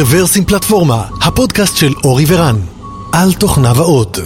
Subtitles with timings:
[0.00, 2.56] רוורסים פלטפורמה, הפודקאסט של אורי ורן,
[3.12, 4.18] על תוכניו האות.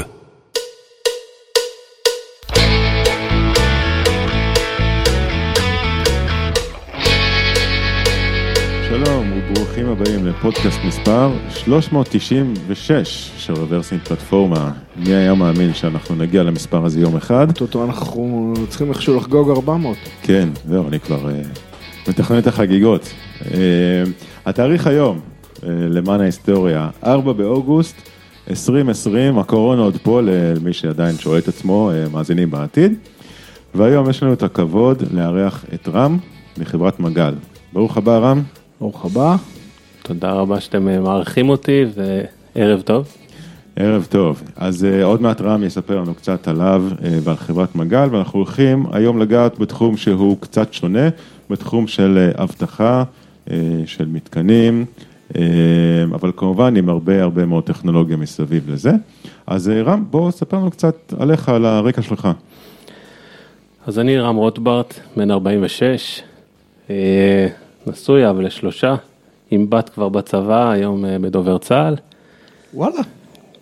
[8.88, 14.72] שלום וברוכים הבאים לפודקאסט מספר 396 של רוורסים פלטפורמה.
[14.96, 17.52] מי היה מאמין שאנחנו נגיע למספר הזה יום אחד?
[17.52, 19.96] טוטו אנחנו צריכים איכשהו לחגוג 400.
[20.22, 23.12] כן, זהו, אני כבר uh, מתכנן את החגיגות.
[23.40, 23.44] Uh,
[24.46, 25.31] התאריך היום,
[25.62, 27.96] למען ההיסטוריה, 4 באוגוסט
[28.50, 32.94] 2020, הקורונה עוד פה למי שעדיין שואל את עצמו, uh, מאזינים בעתיד.
[33.74, 36.18] והיום יש לנו את הכבוד לארח את רם
[36.58, 37.34] מחברת מגל.
[37.72, 38.42] ברוך הבא רם.
[38.80, 39.36] ברוך הבא.
[40.02, 43.08] תודה רבה שאתם אה, מארחים אותי וערב טוב.
[43.76, 48.08] ערב טוב, אז uh, עוד מעט רם יספר לנו קצת עליו uh, ועל חברת מגל
[48.10, 51.08] ואנחנו הולכים היום לגעת בתחום שהוא קצת שונה,
[51.50, 53.04] בתחום של uh, אבטחה,
[53.48, 53.50] uh,
[53.86, 54.84] של מתקנים,
[56.14, 58.90] אבל כמובן עם הרבה הרבה מאוד טכנולוגיה מסביב לזה.
[59.46, 62.28] אז uh, רם, בוא ספר לנו קצת עליך, על הרקע שלך.
[63.86, 66.22] אז אני רם רוטברט, בן 46,
[66.88, 66.90] uh,
[67.86, 68.94] נשוי אבל לשלושה,
[69.50, 71.96] עם בת כבר בצבא, היום בדובר צה"ל.
[72.74, 73.02] וואלה,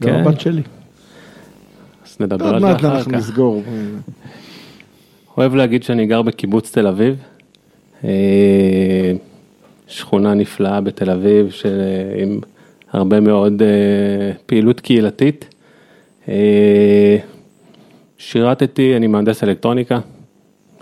[0.00, 0.08] כן.
[0.08, 0.62] גם הבת שלי.
[2.06, 3.18] אז נדבר עוד על זה מעט אחר אנחנו כך.
[3.18, 3.62] נסגור.
[5.36, 7.16] אוהב להגיד שאני גר בקיבוץ תל אביב,
[8.04, 8.10] אה,
[9.90, 12.40] שכונה נפלאה בתל אביב של, אה, עם
[12.92, 15.54] הרבה מאוד אה, פעילות קהילתית.
[16.28, 17.16] אה,
[18.18, 20.00] שירתתי, אני מהנדס אלקטרוניקה,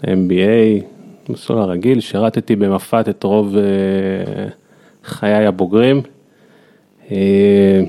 [0.03, 0.83] MBA,
[1.29, 3.63] מסלול הרגיל, שירתתי במפת את רוב אה,
[5.05, 6.03] חיי הבוגרים.
[7.11, 7.81] אה,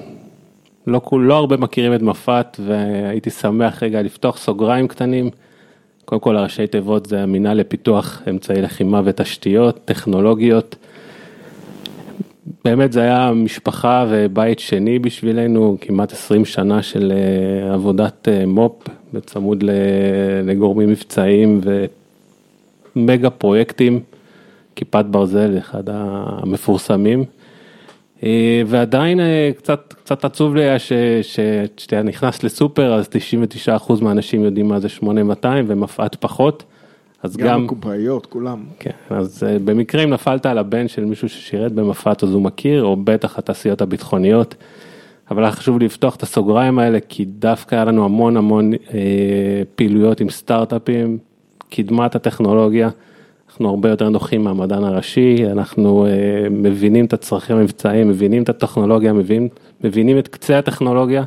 [0.88, 5.30] לא, לא הרבה מכירים את מפת והייתי שמח רגע לפתוח סוגריים קטנים.
[6.06, 10.76] קודם כל הראשי תיבות זה המינהל לפיתוח אמצעי לחימה ותשתיות טכנולוגיות.
[12.66, 18.88] באמת זה היה משפחה ובית שני בשבילנו, כמעט 20 שנה של אה, עבודת אה, מו"פ
[19.14, 19.64] בצמוד
[20.44, 21.62] לגורמים מבצעיים
[22.96, 24.00] ומגה פרויקטים,
[24.76, 27.24] כיפת ברזל, אחד המפורסמים.
[28.24, 29.20] אה, ועדיין
[29.58, 31.40] קצת, קצת עצוב לי היה ש- ש-
[31.78, 33.10] כשאתה נכנס לסופר אז
[33.88, 36.64] 99% מהאנשים יודעים מה זה 8200 ומפא"ת פחות.
[37.24, 38.64] אז גם גם, הקופאיות, כולם.
[38.80, 42.84] כן, אז אה, במקרה אם נפלת על הבן של מישהו ששירת במפא"ת אז הוא מכיר,
[42.84, 44.56] או בטח התעשיות הביטחוניות.
[45.32, 50.20] אבל היה חשוב לפתוח את הסוגריים האלה כי דווקא היה לנו המון המון אה, פעילויות
[50.20, 51.18] עם סטארט-אפים,
[51.70, 52.90] קדמת הטכנולוגיה.
[53.50, 56.12] אנחנו הרבה יותר נוחים מהמדען הראשי, אנחנו אה,
[56.52, 59.48] מבינים את הצרכים המבצעיים, מבינים את הטכנולוגיה, מבינים,
[59.84, 61.24] מבינים את קצה הטכנולוגיה,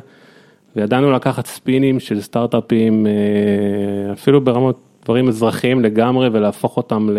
[0.75, 7.09] וידענו לקחת ספינים של סטארט-אפים, אה, אפילו ברמות דברים אזרחיים לגמרי, ולהפוך אותם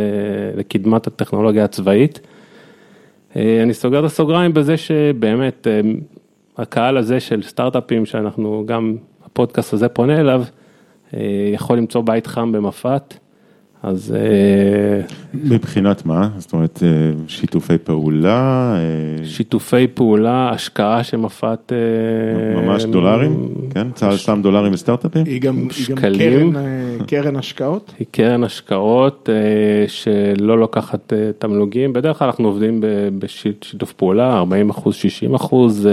[0.57, 2.21] לקדמת הטכנולוגיה הצבאית.
[3.37, 5.81] אה, אני סוגר את הסוגריים בזה שבאמת אה,
[6.57, 10.43] הקהל הזה של סטארט-אפים שאנחנו גם הפודקאסט הזה פונה אליו,
[11.15, 11.21] אה,
[11.53, 13.15] יכול למצוא בית חם במפת.
[13.85, 15.01] אז אה,
[15.35, 16.29] מבחינת מה?
[16.39, 16.89] זאת אומרת, אה,
[17.29, 18.75] שיתופי פעולה?
[18.77, 21.73] אה, שיתופי פעולה, השקעה שמפת...
[22.57, 23.49] ממש דולרים?
[23.71, 23.91] כן?
[23.95, 25.25] צה"ל שם דולרים בסטארט-אפים?
[25.27, 25.69] היא גם.
[27.07, 27.95] קרן, השקעות.
[27.99, 29.29] היא קרן השקעות
[29.87, 32.81] שלא לוקחת תמלוגים, בדרך כלל אנחנו עובדים
[33.19, 35.89] בשיתוף פעולה, 40 אחוז, 60 אחוז,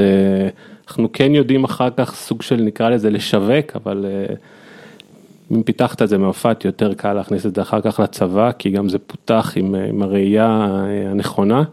[0.88, 4.06] אנחנו כן יודעים אחר כך סוג של נקרא לזה לשווק, אבל
[5.52, 8.90] אם פיתחת את זה מאופת יותר קל להכניס את זה אחר כך לצבא, כי גם
[8.90, 11.64] זה פותח עם, אה, עם הראייה אה, הנכונה,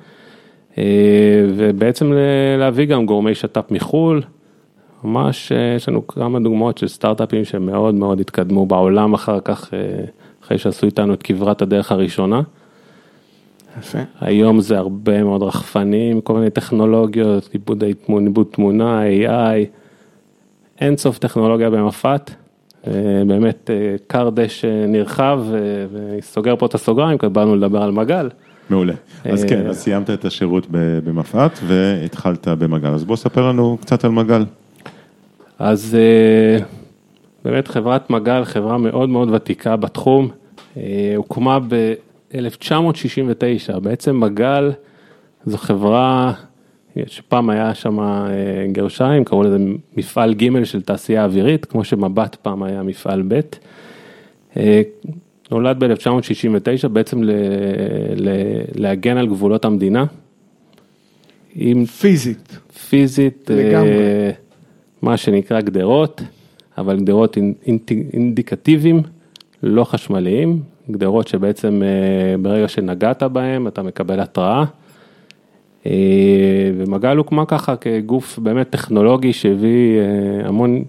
[0.78, 2.12] אה, ובעצם
[2.59, 4.22] להביא גם גורמי שת"פ מחו"ל.
[5.05, 9.71] ממש יש לנו כמה דוגמאות של סטארט-אפים שמאוד מאוד התקדמו בעולם אחר כך,
[10.45, 12.43] אחרי שעשו איתנו את כברת הדרך הראשונה.
[13.78, 13.99] יפה.
[14.21, 17.84] היום זה הרבה מאוד רחפנים, כל מיני טכנולוגיות, עיבוד
[18.50, 19.66] תמונה, AI,
[20.81, 22.31] אין סוף טכנולוגיה במפת.
[22.88, 25.59] אה, באמת אה, כר דשא נרחב אה,
[25.92, 28.28] וסוגר פה את הסוגריים, כי באנו לדבר על מגל.
[28.71, 28.95] מעולה.
[29.24, 30.66] אז אה, כן, אז סיימת את השירות
[31.04, 32.89] במפא"ת והתחלת במגל.
[32.89, 34.45] אז בוא ספר לנו קצת על מגל.
[35.59, 36.65] אז אה,
[37.45, 40.28] באמת חברת מגל, חברה מאוד מאוד ותיקה בתחום,
[40.77, 44.72] אה, הוקמה ב-1969, בעצם מגל
[45.47, 46.33] זו חברה
[47.07, 48.07] שפעם היה שם אה,
[48.73, 49.59] גרשיים, קראו לזה
[49.97, 53.41] מפעל ג' של תעשייה אווירית, כמו שמבט פעם היה מפעל ב'.
[54.57, 54.83] אה,
[55.51, 57.31] נולד ב-1969 בעצם ל-
[58.17, 58.29] ל-
[58.75, 60.05] להגן על גבולות המדינה.
[61.55, 62.59] עם פיזית.
[62.89, 63.91] פיזית, לגמרי.
[63.91, 64.31] אה,
[65.03, 66.23] מה שנקרא גדרות,
[66.79, 69.03] אבל גדרות אינ- אינט- אינדיקטיביים,
[69.63, 71.89] לא חשמליים, גדרות שבעצם אה,
[72.43, 74.65] ברגע שנגעת בהם אתה מקבל התראה.
[75.86, 75.92] אה,
[76.77, 80.84] ומגל הוקמה ככה כגוף באמת טכנולוגי שהביא אה, המון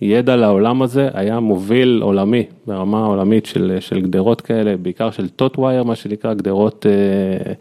[0.00, 5.52] ידע לעולם הזה, היה מוביל עולמי, ברמה עולמית של, של גדרות כאלה, בעיקר של taut
[5.52, 7.52] wire, מה שנקרא, גדרות אה,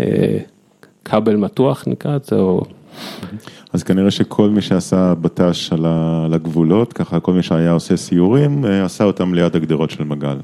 [0.00, 0.38] אה,
[1.04, 2.62] כבל מתוח נקרא את זה, או
[3.72, 8.84] אז כנראה שכל מי שעשה בט"ש על הגבולות, ככה כל מי שהיה עושה סיורים, אה,
[8.84, 10.36] עשה אותם ליד הגדרות של מגל.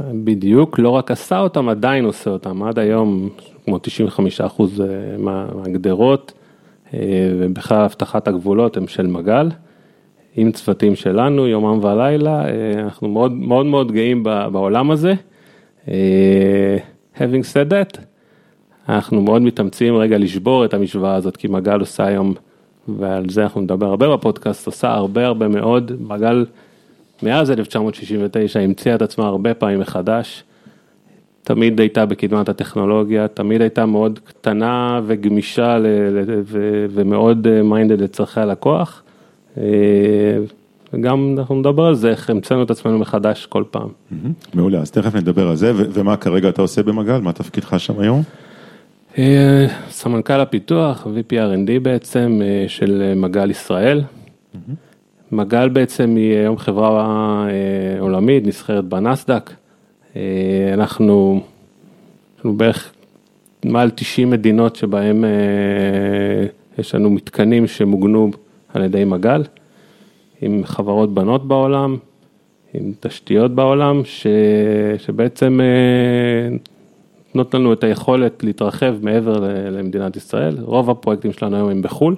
[0.00, 3.28] בדיוק, לא רק עשה אותם, עדיין עושה אותם, עד היום
[3.64, 4.82] כמו 95 אחוז
[5.18, 6.32] מה- מהגדרות
[6.94, 6.98] אה,
[7.38, 9.48] ובכלל אבטחת הגבולות הם של מגל,
[10.36, 15.14] עם צוותים שלנו יומם ולילה, אה, אנחנו מאוד מאוד מאוד גאים בעולם הזה.
[15.88, 16.76] אה,
[17.16, 17.98] Having said that,
[18.88, 22.34] אנחנו מאוד מתאמצים רגע לשבור את המשוואה הזאת, כי מגל עושה היום,
[22.88, 26.44] ועל זה אנחנו נדבר הרבה בפודקאסט, עושה הרבה הרבה מאוד, מגל
[27.22, 30.44] מאז 1969 המציאה את עצמה הרבה פעמים מחדש,
[31.42, 38.40] תמיד הייתה בקדמת הטכנולוגיה, תמיד הייתה מאוד קטנה וגמישה ל- ל- ו- ומאוד מיינדד לצורכי
[38.40, 39.02] הלקוח.
[39.58, 39.62] אה,
[40.92, 43.88] וגם אנחנו נדבר על זה, איך המצאנו את עצמנו מחדש כל פעם.
[44.10, 47.18] מהמם, מעולה, אז תכף נדבר על זה, ו- ומה כרגע אתה עושה במגל?
[47.18, 48.22] מה תפקידך שם היום?
[49.18, 54.02] אה, סמנכ"ל הפיתוח, VP R&D בעצם אה, של אה, מגל ישראל.
[55.32, 59.50] מגל בעצם היא היום חברה אה, עולמית, נסחרת בנסדק.
[60.16, 61.40] אה, אנחנו,
[62.44, 62.92] לנו בערך
[63.64, 65.30] מעל 90 מדינות שבהם אה,
[66.78, 68.30] יש לנו מתקנים שמוגנו
[68.74, 69.42] על ידי מגל,
[70.42, 71.96] עם חברות בנות בעולם,
[72.74, 74.26] עם תשתיות בעולם, ש,
[74.98, 76.56] שבעצם אה,
[77.34, 79.40] נותנות לנו את היכולת להתרחב מעבר
[79.70, 80.56] למדינת ישראל.
[80.60, 82.16] רוב הפרויקטים שלנו היום הם בחו"ל,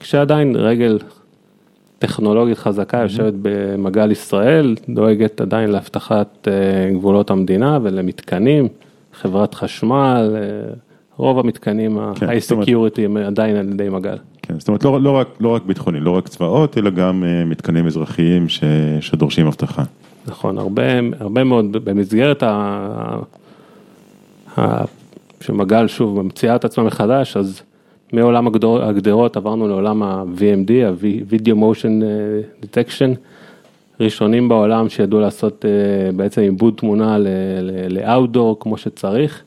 [0.00, 0.98] כשעדיין רגל
[1.98, 8.68] טכנולוגית חזקה יושבת במגל ישראל, דואגת עדיין להבטחת אה, גבולות המדינה ולמתקנים,
[9.12, 10.74] חברת חשמל, אה,
[11.16, 14.16] רוב המתקנים כן, ה-high security הם עדיין על ידי מגל.
[14.42, 17.44] כן, זאת אומרת, לא, לא, רק, לא רק ביטחוני, לא רק צבאות, אלא גם אה,
[17.44, 18.64] מתקנים אזרחיים ש,
[19.00, 19.82] שדורשים אבטחה.
[20.26, 20.82] נכון, הרבה,
[21.20, 22.50] הרבה מאוד במסגרת ה...
[24.58, 24.84] ה...
[25.40, 27.62] שמגל שוב ממציאה את עצמה מחדש, אז
[28.14, 28.46] מעולם
[28.82, 33.16] הגדרות עברנו לעולם ה-VMD, ה-Video Motion אה, Detection,
[34.00, 37.18] ראשונים בעולם שידעו לעשות אה, בעצם עיבוד תמונה
[37.88, 39.42] ל-outdoor כמו שצריך,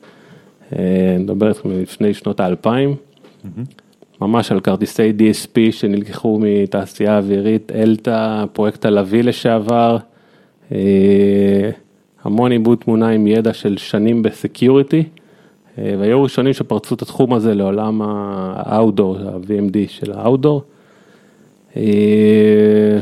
[0.72, 2.94] אה, נדבר איתכם לפני שנות האלפיים,
[4.20, 9.96] ממש על כרטיסי DSP שנלקחו מתעשייה אווירית, אלתא, פרויקט הלוי לשעבר,
[12.22, 15.04] המון עיבוד תמונה עם ידע של שנים בסקיוריטי,
[15.98, 20.60] והיו ראשונים שפרצו את התחום הזה לעולם ה-outdoor, ה-VMD של ה-outdoor.
[21.76, 22.98] אה.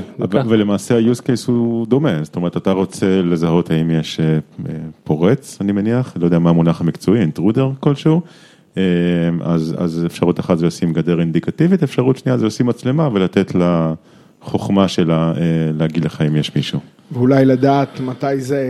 [0.48, 4.74] ולמעשה ה-use case הוא דומה, זאת אומרת, אתה רוצה לזהות האם יש אה, אה,
[5.04, 8.20] פורץ, אני מניח, לא יודע מה המונח המקצועי, אינטרודר כלשהו,
[8.76, 8.82] אה,
[9.40, 13.94] אז, אז אפשרות אחת זה לשים גדר אינדיקטיבית, אפשרות שנייה זה לשים מצלמה ולתת לה
[14.46, 15.42] חוכמה שלה אה,
[15.78, 16.78] להגיד לך אם יש מישהו.
[17.12, 18.64] ואולי לדעת מתי זה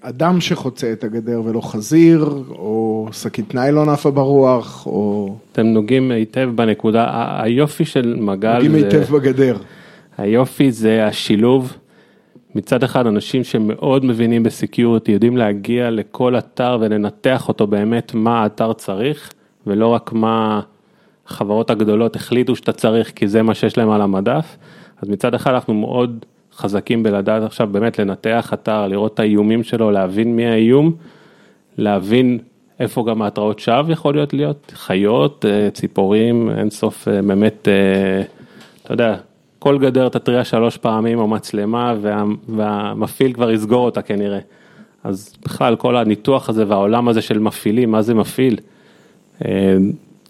[0.00, 6.50] אדם שחוצה את הגדר ולא חזיר, או שקית ניילון עפה ברוח, או אתם נוגעים היטב
[6.54, 7.06] בנקודה,
[7.42, 9.56] היופי של מגל, נוגעים זה- היטב בגדר.
[10.18, 11.76] היופי זה השילוב,
[12.54, 18.72] מצד אחד אנשים שמאוד מבינים בסקיוריטי, יודעים להגיע לכל אתר ולנתח אותו באמת מה האתר
[18.72, 19.30] צריך,
[19.66, 20.60] ולא רק מה
[21.28, 24.56] החברות הגדולות החליטו שאתה צריך כי זה מה שיש להם על המדף,
[25.02, 26.24] אז מצד אחד אנחנו מאוד
[26.56, 30.92] חזקים בלדעת עכשיו באמת לנתח אתר, לראות את האיומים שלו, להבין מי האיום,
[31.78, 32.38] להבין
[32.80, 38.22] איפה גם ההתראות שווא יכול להיות להיות, חיות, אה, ציפורים, אין סוף אה, באמת, אה,
[38.82, 39.16] אתה יודע,
[39.58, 44.38] כל גדר תתריע שלוש פעמים או מצלמה וה, והמפעיל כבר יסגור אותה כנראה.
[45.04, 48.58] אז בכלל כל הניתוח הזה והעולם הזה של מפעילים, מה זה מפעיל?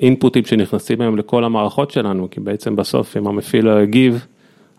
[0.00, 4.26] אינפוטים שנכנסים היום לכל המערכות שלנו, כי בעצם בסוף אם המפעיל לא הגיב,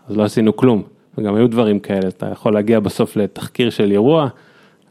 [0.08, 0.82] אז לא עשינו כלום.
[1.18, 4.28] וגם היו דברים כאלה, אתה יכול להגיע בסוף לתחקיר של אירוע,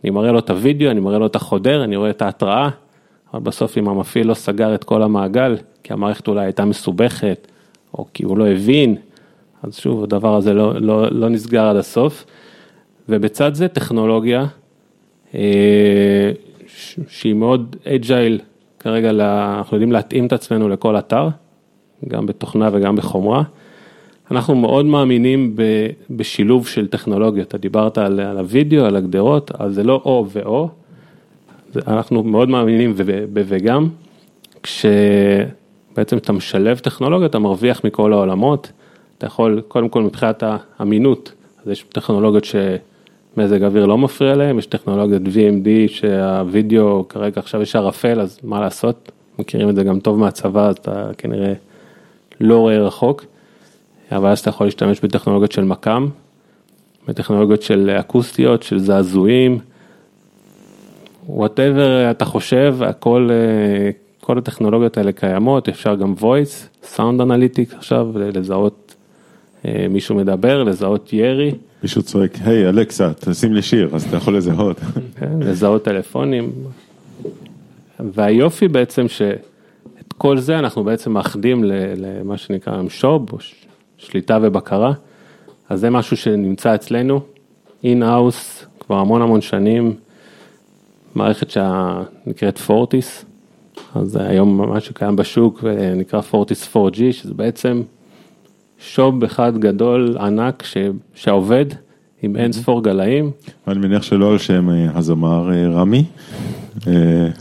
[0.04, 2.70] אני מראה לו את הוידאו, אני מראה לו את החודר, אני רואה את ההתראה,
[3.34, 7.48] אבל בסוף אם המפעיל לא סגר את כל המעגל, כי המערכת אולי הייתה מסובכת,
[7.94, 8.96] או כי הוא לא הבין,
[9.64, 12.26] אז שוב, הדבר הזה לא, לא, לא נסגר עד הסוף.
[13.10, 14.46] ובצד זה טכנולוגיה,
[15.36, 16.32] אה,
[17.08, 18.40] שהיא מאוד אג'ייל,
[18.80, 21.28] כרגע לה- אנחנו יודעים להתאים את עצמנו לכל אתר,
[22.08, 23.44] גם בתוכנה וגם בחומרה.
[24.32, 29.76] אנחנו מאוד מאמינים ב- בשילוב של טכנולוגיות, אתה דיברת על, על הוידאו, על הגדרות, אז
[29.76, 30.70] זה לא או ואו,
[31.88, 32.94] אנחנו מאוד מאמינים
[33.34, 33.88] וגם,
[34.64, 38.72] כשבעצם אתה משלב טכנולוגיה, אתה מרוויח מכל העולמות,
[39.18, 40.44] אתה יכול, קודם כל מבחינת
[40.78, 41.34] האמינות,
[41.66, 47.76] אז יש טכנולוגיות שמזג אוויר לא מפריע להם, יש טכנולוגיות VMD שהווידאו כרגע עכשיו יש
[47.76, 51.54] ערפל, אז מה לעשות, מכירים את זה גם טוב מהצבא, אז אתה כנראה
[52.42, 53.26] לא רואה רחוק,
[54.16, 56.08] אבל אז אתה יכול להשתמש בטכנולוגיות של מכ"ם,
[57.08, 59.60] בטכנולוגיות של אקוסטיות, של זעזועים,
[61.28, 63.90] whatever אתה חושב, הכל, אה,
[64.22, 68.96] כל הטכנולוגיות האלה קיימות, אפשר גם voice, sound analytics עכשיו, לזהות
[69.66, 71.52] אה, מישהו מדבר, לזהות ירי.
[71.84, 74.78] מישהו צועק, היי אלכסה, תשים לי שיר, אז אתה יכול לזהות.
[75.20, 76.52] כן, לזהות טלפונים.
[78.00, 81.64] והיופי בעצם שאת כל זה אנחנו בעצם מאחדים
[81.98, 83.38] למה שנקרא שו"ב, או
[84.04, 84.94] שליטה ובקרה.
[85.70, 87.22] אז זה משהו שנמצא אצלנו,
[87.84, 89.94] in-house, כבר המון המון שנים,
[91.16, 93.26] מערכת שנקראת Fortis,
[93.96, 95.64] אז היום מה שקיים בשוק
[95.96, 97.82] נקרא פורטיס 4G, שזה בעצם
[98.80, 100.78] שוב אחד גדול, ענק, ש,
[101.16, 101.66] שעובד
[102.24, 103.32] עם אין ספור גלאים.
[103.68, 106.04] אני מניח שלא על שם אה, הזמר אה, רמי,
[106.88, 106.94] אה,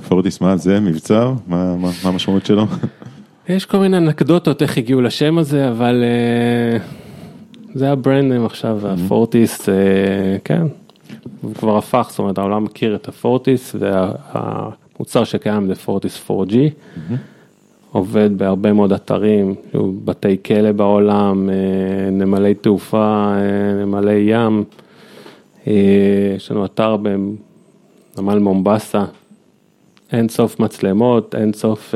[0.09, 2.67] פורטיס מה זה, מבצר, מה המשמעות שלו?
[3.49, 6.05] יש כל מיני אנקדוטות איך הגיעו לשם הזה, אבל
[7.75, 9.69] זה הברנדים עכשיו, הפורטיס,
[10.45, 10.63] כן,
[11.41, 16.55] הוא כבר הפך, זאת אומרת העולם מכיר את הפורטיס והמוצר שקיים זה פורטיס 4G.
[17.93, 19.55] עובד בהרבה מאוד אתרים,
[20.05, 24.65] בתי כלא בעולם, אה, נמלי תעופה, אה, נמלי ים,
[25.67, 25.73] אה,
[26.37, 29.05] יש לנו אתר בנמל מומבסה,
[30.13, 31.95] אין סוף מצלמות, אין סוף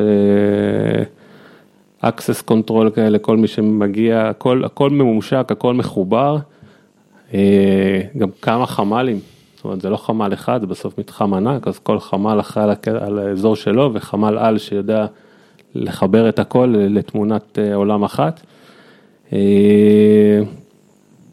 [2.09, 6.37] access control כאלה, כל מי שמגיע, הכל, הכל ממומשק, הכל מחובר,
[8.17, 9.21] גם כמה חמ"לים,
[9.57, 13.19] זאת אומרת זה לא חמ"ל אחד, זה בסוף מתחם ענק, אז כל חמ"ל אחראי על
[13.19, 15.07] האזור שלו וחמ"ל על שיודע
[15.75, 18.41] לחבר את הכל לתמונת אה, עולם אחת.
[19.33, 20.41] אה,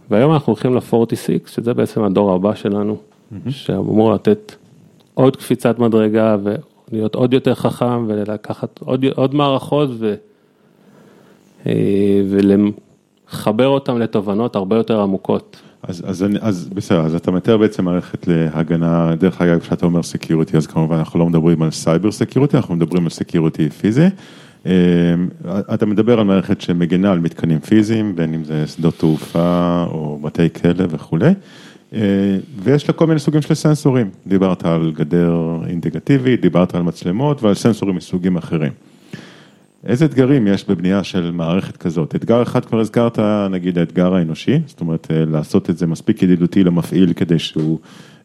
[0.10, 3.52] והיום אנחנו הולכים ל-46, שזה בעצם הדור הבא שלנו, mm-hmm.
[3.52, 4.56] שאמור לתת
[5.14, 6.38] עוד קפיצת מדרגה
[6.92, 10.16] ולהיות עוד יותר חכם ולקחת עוד, עוד מערכות ו, אה,
[12.30, 15.62] ולחבר אותם לתובנות הרבה יותר עמוקות.
[15.88, 20.58] אז, אז, אז בסדר, אז אתה מתאר בעצם מערכת להגנה, דרך אגב, כשאתה אומר security,
[20.58, 24.08] אז כמובן אנחנו לא מדברים על cyber security, אנחנו מדברים על security פיזי.
[24.66, 24.72] אמ,
[25.74, 30.50] אתה מדבר על מערכת שמגנה על מתקנים פיזיים, בין אם זה שדות תעופה או בתי
[30.50, 31.34] כלא וכולי,
[31.94, 32.00] אה,
[32.64, 35.36] ויש לה כל מיני סוגים של סנסורים, דיברת על גדר
[35.68, 38.72] אינטגרטיבית, דיברת על מצלמות ועל סנסורים מסוגים אחרים.
[39.88, 42.16] איזה אתגרים יש בבנייה של מערכת כזאת?
[42.16, 46.64] אתגר אחד כבר הזכרת, נגיד האתגר האנושי, זאת אומרת אה, לעשות את זה מספיק ידידותי
[46.64, 47.80] למפעיל כדי שהוא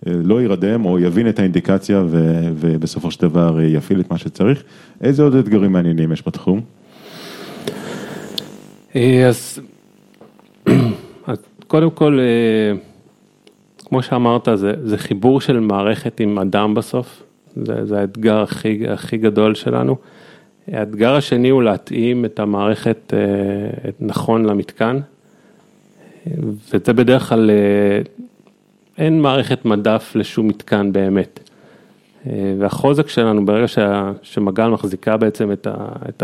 [0.07, 4.19] אה, לא יירדם או יבין את האינדיקציה ו, ובסופו של דבר אה, יפעיל את מה
[4.19, 4.63] שצריך.
[5.01, 6.61] איזה עוד אתגרים מעניינים יש בתחום?
[11.27, 12.19] אז, קודם כל,
[13.79, 17.23] כמו שאמרת, זה, זה חיבור של מערכת עם אדם בסוף,
[17.57, 19.97] זה, זה האתגר הכי, הכי גדול שלנו.
[20.73, 24.99] האתגר השני הוא להתאים את המערכת אה, נכון למתקן,
[26.27, 28.01] וזה בדרך כלל, אה,
[28.99, 31.41] אין מערכת מדף לשום מתקן באמת.
[32.27, 33.67] אה, והחוזק שלנו ברגע
[34.23, 35.77] שמגל מחזיקה בעצם את, ה,
[36.09, 36.23] את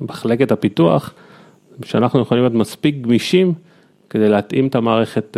[0.00, 1.14] מחלקת הפיתוח,
[1.84, 3.52] שאנחנו יכולים להיות מספיק גמישים
[4.10, 5.36] כדי להתאים את המערכת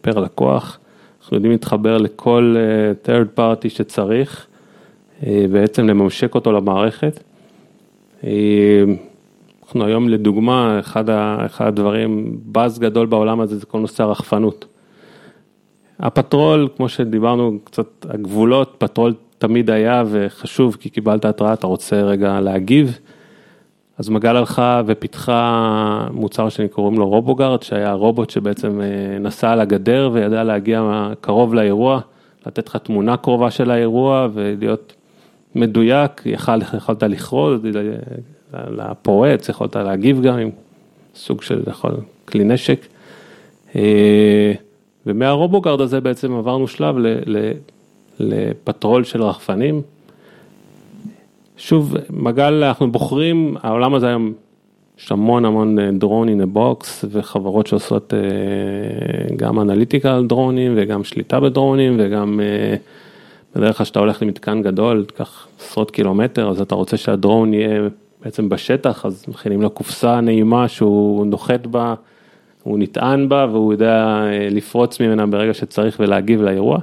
[0.00, 0.78] פר לקוח,
[1.20, 2.56] אנחנו יודעים להתחבר לכל
[3.06, 4.46] third party שצריך,
[5.22, 7.20] בעצם לממשק אותו למערכת.
[8.22, 14.66] אנחנו היום לדוגמה, אחד, ה, אחד הדברים, באז גדול בעולם הזה זה כל נושא הרחפנות.
[15.98, 22.40] הפטרול, כמו שדיברנו קצת, הגבולות, פטרול תמיד היה וחשוב כי קיבלת התראה, אתה רוצה רגע
[22.40, 22.98] להגיב.
[23.98, 30.10] אז מגל הלכה ופיתחה מוצר שקוראים לו RoboGuard, שהיה רובוט שבעצם אה, נסע על הגדר
[30.12, 32.00] וידע להגיע קרוב לאירוע,
[32.46, 34.94] לתת לך תמונה קרובה של האירוע ולהיות
[35.54, 37.60] מדויק, יכול, יכולת לכרוז
[38.52, 40.50] לפורץ, יכולת להגיב גם עם
[41.14, 42.86] סוג של יכול, כלי נשק.
[43.76, 44.52] אה,
[45.06, 47.52] ומהרובוגרד הזה בעצם עברנו שלב ל, ל,
[48.20, 49.82] לפטרול של רחפנים.
[51.56, 54.32] שוב, מגל, אנחנו בוחרים, העולם הזה היום,
[54.98, 61.04] יש המון המון דרון in a box וחברות שעושות אה, גם אנליטיקה על דרונים וגם
[61.04, 62.76] שליטה בדרונים וגם אה,
[63.56, 67.88] בדרך כלל כשאתה הולך למתקן גדול, תיקח עשרות קילומטר, אז אתה רוצה שהדרון יהיה
[68.24, 71.94] בעצם בשטח, אז מכינים לו קופסה נעימה שהוא נוחת בה,
[72.62, 76.78] הוא נטען בה והוא יודע אה, לפרוץ ממנה ברגע שצריך ולהגיב לאירוע.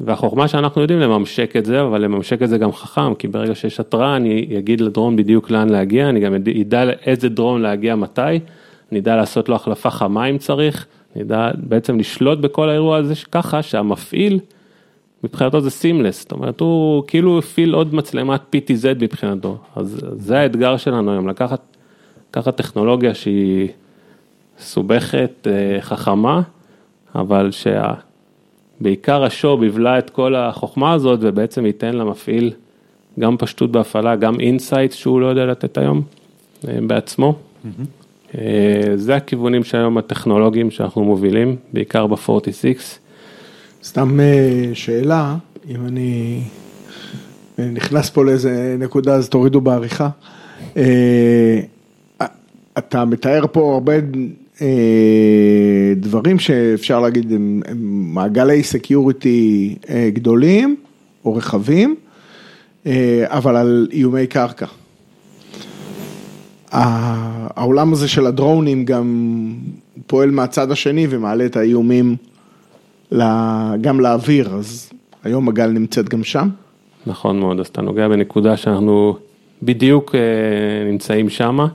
[0.00, 3.80] והחוכמה שאנחנו יודעים לממשק את זה, אבל לממשק את זה גם חכם, כי ברגע שיש
[3.80, 8.20] התראה אני אגיד לדרון בדיוק לאן להגיע, אני גם אדע איזה דרון להגיע מתי,
[8.92, 13.14] אני אדע לעשות לו החלפה חמה אם צריך, אני אדע בעצם לשלוט בכל האירוע הזה
[13.32, 14.38] ככה שהמפעיל
[15.26, 20.76] מבחינתו זה seamless, זאת אומרת הוא כאילו הפעיל עוד מצלמת PTZ מבחינתו, אז זה האתגר
[20.76, 21.60] שלנו היום, לקחת,
[22.30, 23.68] לקחת טכנולוגיה שהיא
[24.58, 26.42] מסובכת, אה, חכמה,
[27.14, 27.50] אבל
[28.80, 32.52] שבעיקר השו"ב יבלע את כל החוכמה הזאת ובעצם ייתן למפעיל
[33.20, 36.02] גם פשטות בהפעלה, גם insight שהוא לא יודע לתת היום
[36.68, 37.34] אה, בעצמו.
[37.34, 38.36] Mm-hmm.
[38.94, 43.05] זה הכיוונים שהיום הטכנולוגיים שאנחנו מובילים, בעיקר ב-46.
[43.86, 44.18] סתם
[44.74, 45.36] שאלה,
[45.68, 46.40] אם אני
[47.58, 50.08] נכנס פה לאיזה נקודה אז תורידו בעריכה.
[52.78, 53.92] אתה מתאר פה הרבה
[55.96, 57.62] דברים שאפשר להגיד הם
[58.14, 59.74] מעגלי security
[60.08, 60.76] גדולים
[61.24, 61.96] או רחבים,
[63.24, 64.66] אבל על איומי קרקע.
[66.72, 69.48] העולם הזה של הדרונים גם
[70.06, 72.16] פועל מהצד השני ומעלה את האיומים
[73.80, 74.92] גם לאוויר, אז
[75.24, 76.48] היום הגל נמצאת גם שם.
[77.06, 79.16] נכון מאוד, אז אתה נוגע בנקודה שאנחנו
[79.62, 80.14] בדיוק
[80.86, 81.66] נמצאים שמה.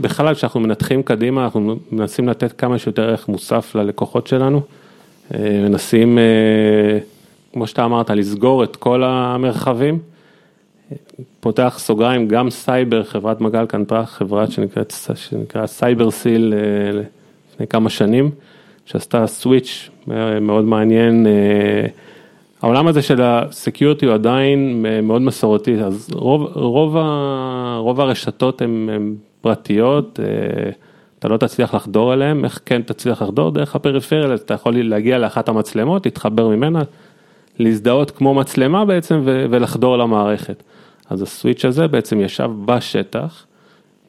[0.00, 4.60] בכלל, כשאנחנו מנתחים קדימה, אנחנו מנסים לתת כמה שיותר ערך מוסף ללקוחות שלנו.
[5.38, 6.18] מנסים,
[7.52, 9.98] כמו שאתה אמרת, לסגור את כל המרחבים.
[11.40, 16.54] פותח סוגריים, גם סייבר, חברת מגל קנתה חברה שנקראת, שנקרא CyberSeal
[17.54, 18.30] לפני כמה שנים,
[18.84, 19.90] שעשתה switch
[20.40, 21.26] מאוד מעניין.
[22.62, 26.96] העולם הזה של ה security הוא עדיין מאוד מסורתי, אז רוב, רוב,
[27.78, 28.88] רוב הרשתות הן
[29.40, 30.20] פרטיות,
[31.18, 33.50] אתה לא תצליח לחדור אליהן, איך כן תצליח לחדור?
[33.50, 36.82] דרך הפריפריה, אתה יכול להגיע לאחת המצלמות, להתחבר ממנה,
[37.58, 40.62] להזדהות כמו מצלמה בעצם ולחדור למערכת.
[41.10, 43.46] אז הסוויץ' הזה בעצם ישב בשטח,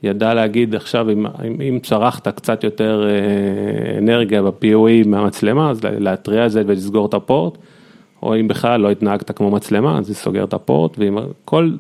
[0.04, 1.26] ידע להגיד עכשיו אם,
[1.70, 3.08] אם צרכת קצת יותר
[3.98, 7.58] אנרגיה ב-POE מהמצלמה, אז להתריע על זה ולסגור את הפורט,
[8.24, 11.72] או אם בכלל לא התנהגת כמו מצלמה, אז זה סוגר את הפורט, ואם כל,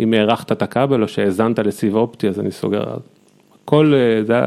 [0.00, 2.84] אם הארכת את הכבל או שהאזנת לסיב אופטי, אז אני סוגר,
[3.64, 4.40] הכל זה,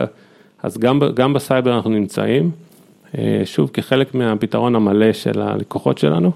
[0.64, 2.52] אז גם, גם בסייבר אנחנו נמצאים,
[3.46, 6.32] שוב, כחלק מהפתרון המלא של הלקוחות שלנו.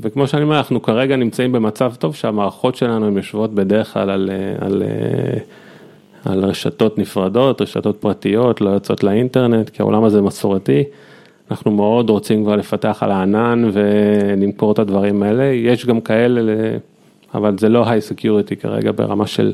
[0.00, 4.30] וכמו שאני אומר, אנחנו כרגע נמצאים במצב טוב שהמערכות שלנו הן יושבות בדרך כלל על,
[4.58, 4.82] על, על
[6.26, 10.84] רשתות נפרדות, רשתות פרטיות, לא יוצאות לאינטרנט, כי העולם הזה מסורתי.
[11.50, 16.40] אנחנו מאוד רוצים כבר לפתח על הענן ולמכור את הדברים האלה, יש גם כאלה,
[17.34, 19.52] אבל זה לא high security כרגע ברמה של...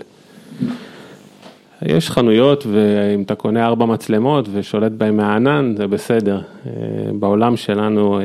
[1.83, 6.41] יש חנויות ואם אתה קונה ארבע מצלמות ושולט בהן מהענן זה בסדר,
[7.13, 8.21] בעולם שלנו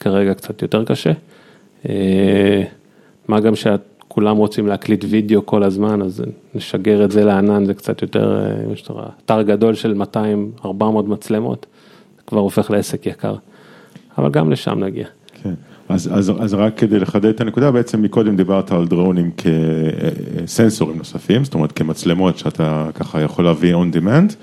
[0.00, 1.12] כרגע קצת יותר קשה.
[3.28, 3.54] מה גם
[4.18, 6.22] שכולם רוצים להקליט וידאו כל הזמן, אז
[6.54, 8.46] נשגר את זה לענן, זה קצת יותר,
[9.24, 10.02] אתר גדול של
[10.62, 10.66] 200-400
[11.06, 11.66] מצלמות,
[12.16, 13.34] זה כבר הופך לעסק יקר,
[14.18, 15.06] אבל גם לשם נגיע.
[15.42, 15.54] כן,
[15.88, 19.30] אז, אז, אז רק כדי לחדד את הנקודה, בעצם מקודם דיברת על דרונים
[20.46, 24.34] כסנסורים נוספים, זאת אומרת כמצלמות שאתה ככה יכול להביא on demand.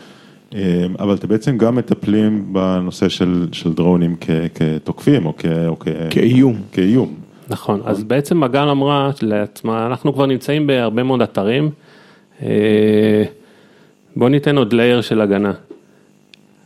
[0.99, 5.87] אבל אתם בעצם גם מטפלים בנושא של, של דרונים כ, כתוקפים או, כ, או כ,
[6.09, 6.55] כאיום.
[6.71, 7.24] כאיום.
[7.49, 11.69] נכון, אז בעצם מגל אמרה לעצמה, אנחנו כבר נמצאים בהרבה מאוד אתרים,
[14.15, 15.53] בוא ניתן עוד לייר של הגנה.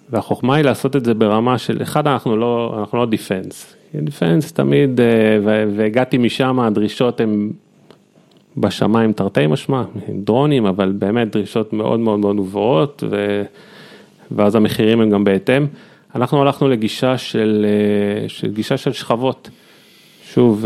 [0.10, 5.00] והחוכמה היא לעשות את זה ברמה של, אחד אנחנו לא, אנחנו לא דיפנס, דיפנס תמיד,
[5.76, 7.50] והגעתי משם, הדרישות הן
[8.58, 9.84] בשמיים תרתי משמע,
[10.24, 13.44] דרונים, אבל באמת דרישות מאוד מאוד מאוד גבוהות, ו...
[14.32, 15.66] ואז המחירים הם גם בהתאם.
[16.16, 17.66] אנחנו הלכנו לגישה של,
[18.28, 19.50] של גישה של שכבות.
[20.34, 20.66] שוב,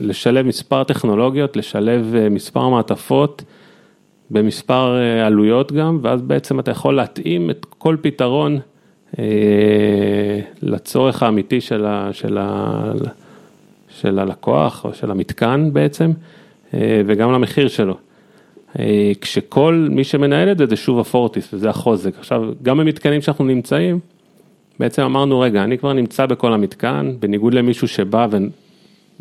[0.00, 3.42] לשלב מספר טכנולוגיות, לשלב מספר מעטפות,
[4.30, 4.96] במספר
[5.26, 8.58] עלויות גם, ואז בעצם אתה יכול להתאים את כל פתרון
[10.62, 12.92] לצורך האמיתי של, ה, של, ה,
[13.88, 16.10] של הלקוח או של המתקן בעצם.
[17.06, 17.96] וגם למחיר שלו.
[19.20, 22.18] כשכל מי שמנהל את זה זה שוב הפורטיס וזה החוזק.
[22.18, 23.98] עכשיו, גם במתקנים שאנחנו נמצאים,
[24.78, 28.36] בעצם אמרנו, רגע, אני כבר נמצא בכל המתקן, בניגוד למישהו שבא ו...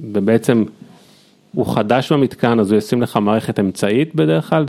[0.03, 0.63] ובעצם
[1.53, 4.65] הוא חדש במתקן, אז הוא ישים לך מערכת אמצעית בדרך כלל,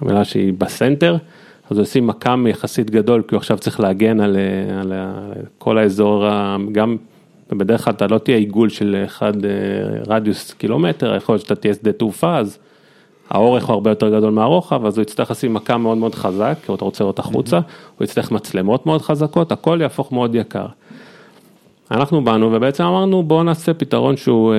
[0.00, 1.16] המילה שהיא בסנטר,
[1.70, 4.36] אז הוא ישים מקם יחסית גדול, כי הוא עכשיו צריך להגן על,
[4.80, 6.24] על, על כל האזור,
[6.72, 6.96] גם
[7.52, 9.32] ובדרך כלל אתה לא תהיה עיגול של אחד
[10.06, 12.58] רדיוס קילומטר, יכול להיות שאתה תהיה שדה תעופה, אז
[13.30, 16.74] האורך הוא הרבה יותר גדול מהרוחב, אז הוא יצטרך לשים מכה מאוד מאוד חזק, כי
[16.74, 17.60] אתה רוצה לראות החוצה,
[17.98, 20.66] הוא יצטרך מצלמות מאוד חזקות, הכל יהפוך מאוד יקר.
[21.90, 24.54] אנחנו באנו ובעצם אמרנו בואו נעשה פתרון שהוא,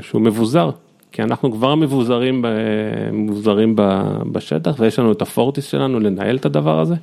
[0.00, 0.70] שהוא מבוזר,
[1.12, 2.44] כי אנחנו כבר מבוזרים,
[3.12, 3.76] מבוזרים
[4.32, 6.94] בשטח ויש לנו את הפורטיס שלנו לנהל את הדבר הזה.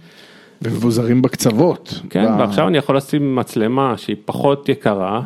[0.61, 2.01] ומבוזרים בקצוות.
[2.09, 5.21] כן, ב- ועכשיו אני יכול לשים מצלמה שהיא פחות יקרה,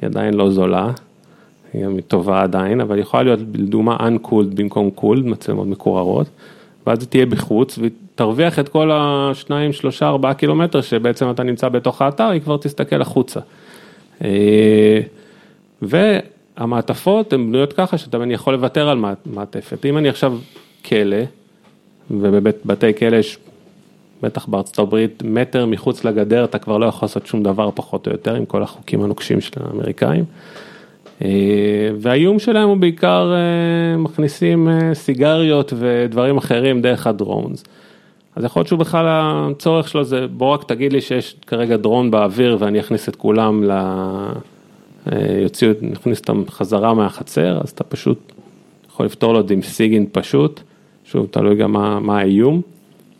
[0.00, 0.90] היא עדיין לא זולה,
[1.72, 6.26] היא טובה עדיין, אבל יכולה להיות לדוגמה uncooled במקום cooled, מצלמות מקוררות,
[6.86, 7.78] ואז היא תהיה בחוץ
[8.22, 13.02] ותרוויח את כל השניים, שלושה, ארבעה קילומטר שבעצם אתה נמצא בתוך האתר, היא כבר תסתכל
[13.02, 13.40] החוצה.
[14.24, 15.00] אה,
[15.82, 19.86] והמעטפות הן בנויות ככה שאתה יכול לוותר על מעט- מעטפת.
[19.86, 20.38] אם אני עכשיו
[20.84, 21.16] כלא,
[22.10, 23.38] ובבתי כלא יש,
[24.22, 28.12] בטח בארצות הברית, מטר מחוץ לגדר אתה כבר לא יכול לעשות שום דבר פחות או
[28.12, 30.24] יותר עם כל החוקים הנוקשים של האמריקאים.
[31.24, 31.28] אה,
[32.00, 37.64] והאיום שלהם הוא בעיקר אה, מכניסים סיגריות ודברים אחרים דרך הדרונס.
[38.36, 42.10] אז יכול להיות שהוא בכלל הצורך שלו זה בוא רק תגיד לי שיש כרגע דרון
[42.10, 43.70] באוויר ואני אכניס את כולם ל...
[45.12, 48.32] אה, יוציאו, נכניס אותם חזרה מהחצר, אז אתה פשוט
[48.88, 50.60] יכול לפתור לו את זה עם סיגינט פשוט,
[51.04, 52.60] שוב תלוי גם מה, מה האיום,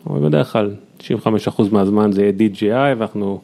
[0.07, 1.03] אבל בדרך כלל 95%
[1.71, 3.41] מהזמן זה יהיה DJI ואנחנו,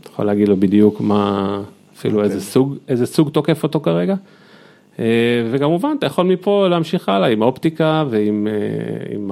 [0.00, 1.60] אתה יכול להגיד לו בדיוק מה,
[1.96, 4.14] אפילו איזה סוג, איזה סוג תוקף אותו כרגע.
[4.98, 5.04] אה,
[5.50, 9.28] וכמובן אתה יכול מפה להמשיך הלאה עם אופטיקה ועם אה, עם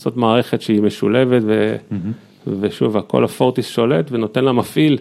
[0.00, 1.76] מכ"מים ולעשות מערכת שהיא משולבת ו,
[2.60, 4.98] ושוב הכל הפורטיס שולט ונותן למפעיל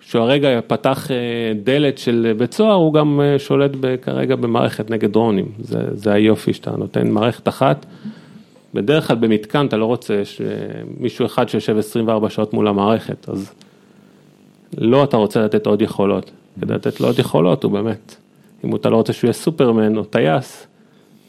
[0.00, 3.70] שהרגע פתח אה, דלת של בית סוהר הוא גם אה, שולט
[4.02, 7.86] כרגע במערכת נגד דרונים, זה, זה היופי שאתה נותן מערכת אחת.
[8.74, 13.52] בדרך כלל במתקן אתה לא רוצה שמישהו אחד שיושב 24 שעות מול המערכת, אז
[14.78, 18.16] לא אתה רוצה לתת עוד יכולות, כדי לתת לו עוד יכולות הוא באמת,
[18.64, 20.66] אם אתה לא רוצה שהוא יהיה סופרמן או טייס,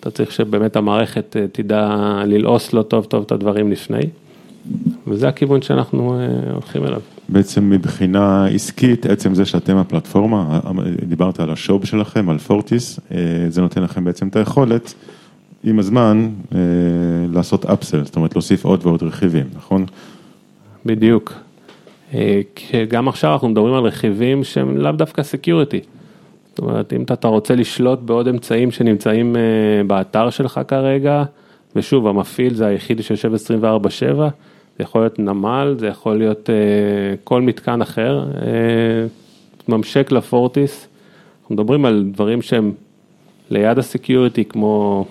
[0.01, 1.87] אתה צריך שבאמת המערכת אה, תדע
[2.25, 4.01] ללעוס לו טוב טוב את הדברים לפני,
[5.07, 7.01] וזה הכיוון שאנחנו אה, הולכים אליו.
[7.29, 10.59] בעצם מבחינה עסקית, עצם זה שאתם הפלטפורמה,
[11.05, 13.17] דיברת על השוב שלכם, על פורטיס, אה,
[13.49, 14.93] זה נותן לכם בעצם את היכולת,
[15.63, 16.59] עם הזמן, אה,
[17.33, 19.85] לעשות upsell, זאת אומרת להוסיף עוד ועוד רכיבים, נכון?
[20.85, 21.33] בדיוק.
[22.13, 22.41] אה,
[22.87, 25.79] גם עכשיו אנחנו מדברים על רכיבים שהם לאו דווקא security.
[26.51, 29.41] זאת אומרת, אם אתה רוצה לשלוט בעוד אמצעים שנמצאים אה,
[29.87, 31.23] באתר שלך כרגע,
[31.75, 33.37] ושוב, המפעיל זה היחיד שיושב 24/7,
[34.77, 36.55] זה יכול להיות נמל, זה יכול להיות אה,
[37.23, 39.05] כל מתקן אחר, אה,
[39.67, 40.87] ממשק לפורטיס,
[41.41, 42.71] אנחנו מדברים על דברים שהם
[43.49, 45.05] ליד הסקיוריטי, כמו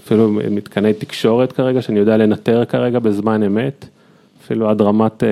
[0.00, 3.88] אפילו מתקני תקשורת כרגע, שאני יודע לנטר כרגע בזמן אמת,
[4.44, 5.22] אפילו עד רמת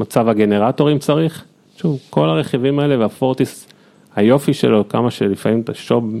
[0.00, 1.44] מצב הגנרטור אם צריך.
[1.76, 3.68] שוב, כל הרכיבים האלה והפורטיס,
[4.16, 6.14] היופי שלו, כמה שלפעמים את השוב,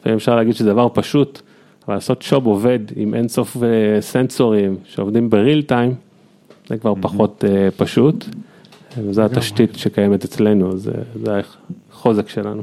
[0.00, 1.40] לפעמים אפשר להגיד שזה דבר פשוט,
[1.86, 5.94] אבל לעשות שוב עובד עם אינסוף אה, סנסורים שעובדים בריל טיים,
[6.68, 8.24] זה כבר פחות אה, פשוט,
[8.98, 10.92] וזו התשתית שקיימת אצלנו, זה,
[11.24, 11.40] זה
[11.90, 12.62] החוזק שלנו.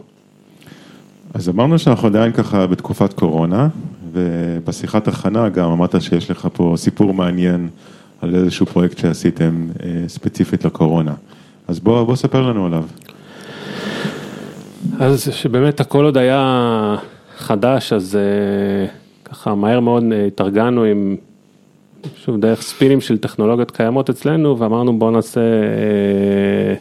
[1.34, 3.67] אז אמרנו שאנחנו עדיין ככה בתקופת קורונה,
[4.13, 7.69] ובשיחת הכנה גם אמרת שיש לך פה סיפור מעניין
[8.21, 11.13] על איזשהו פרויקט שעשיתם אה, ספציפית לקורונה.
[11.67, 12.84] אז בוא, בוא ספר לנו עליו.
[15.00, 16.96] אז שבאמת הכל עוד היה
[17.38, 18.86] חדש, אז אה,
[19.32, 21.15] ככה מהר מאוד אה, התארגנו עם,
[22.15, 26.76] שוב, דרך ספינים של טכנולוגיות קיימות אצלנו, ואמרנו בואו נעשה אה,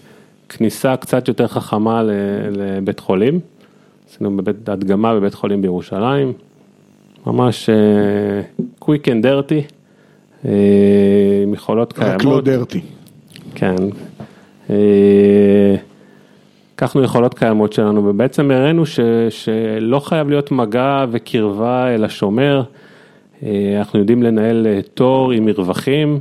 [0.48, 2.10] כניסה קצת יותר חכמה ל-
[2.50, 3.40] לבית חולים.
[4.10, 6.32] עשינו בבית, הדגמה בבית חולים בירושלים,
[7.26, 7.70] ממש
[8.84, 9.72] quick and dirty,
[10.44, 10.50] אה,
[11.42, 12.14] עם יכולות קיימות.
[12.20, 12.80] רק לא דרטי.
[13.54, 13.74] כן.
[14.70, 15.76] אה,
[16.80, 22.62] לקחנו יכולות קיימות שלנו ובעצם הראינו ש, שלא חייב להיות מגע וקרבה אל השומר.
[23.42, 26.18] אה, אנחנו יודעים לנהל אה, תור עם מרווחים,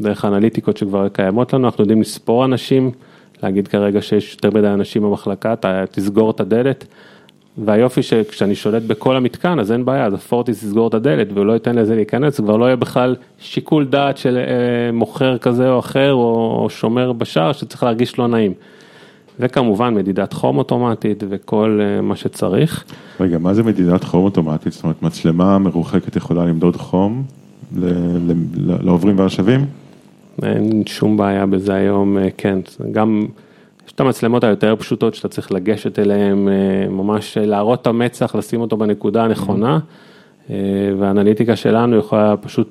[0.00, 2.90] דרך האנליטיקות שכבר קיימות לנו, אנחנו יודעים לספור אנשים,
[3.42, 6.86] להגיד כרגע שיש יותר מדי אנשים במחלקה, אתה תסגור את הדלת.
[7.58, 11.52] והיופי שכשאני שולט בכל המתקן אז אין בעיה, אז הפורטיס יסגור את הדלת והוא לא
[11.52, 16.12] ייתן לזה להיכנס, כבר לא יהיה בכלל שיקול דעת של אה, מוכר כזה או אחר
[16.12, 18.54] או, או שומר בשער שצריך להרגיש לא נעים.
[19.40, 22.84] וכמובן מדידת חום אוטומטית וכל אה, מה שצריך.
[23.20, 24.72] רגע, מה זה מדידת חום אוטומטית?
[24.72, 27.24] זאת אומרת, מצלמה מרוחקת יכולה למדוד חום
[28.56, 29.64] לעוברים והשבים?
[30.42, 32.58] אין שום בעיה בזה היום, אה, כן,
[32.92, 33.26] גם
[33.86, 38.60] יש את המצלמות היותר פשוטות שאתה צריך לגשת אליהן, אה, ממש לערות את המצח, לשים
[38.60, 39.78] אותו בנקודה הנכונה,
[40.98, 42.68] והאנליטיקה שלנו יכולה פשוט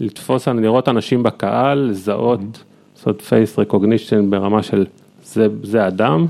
[0.00, 2.64] לתפוס, לראות אנשים בקהל, לזהות,
[2.96, 4.86] לעשות face recognition ברמה של
[5.32, 6.26] זה, זה אדם,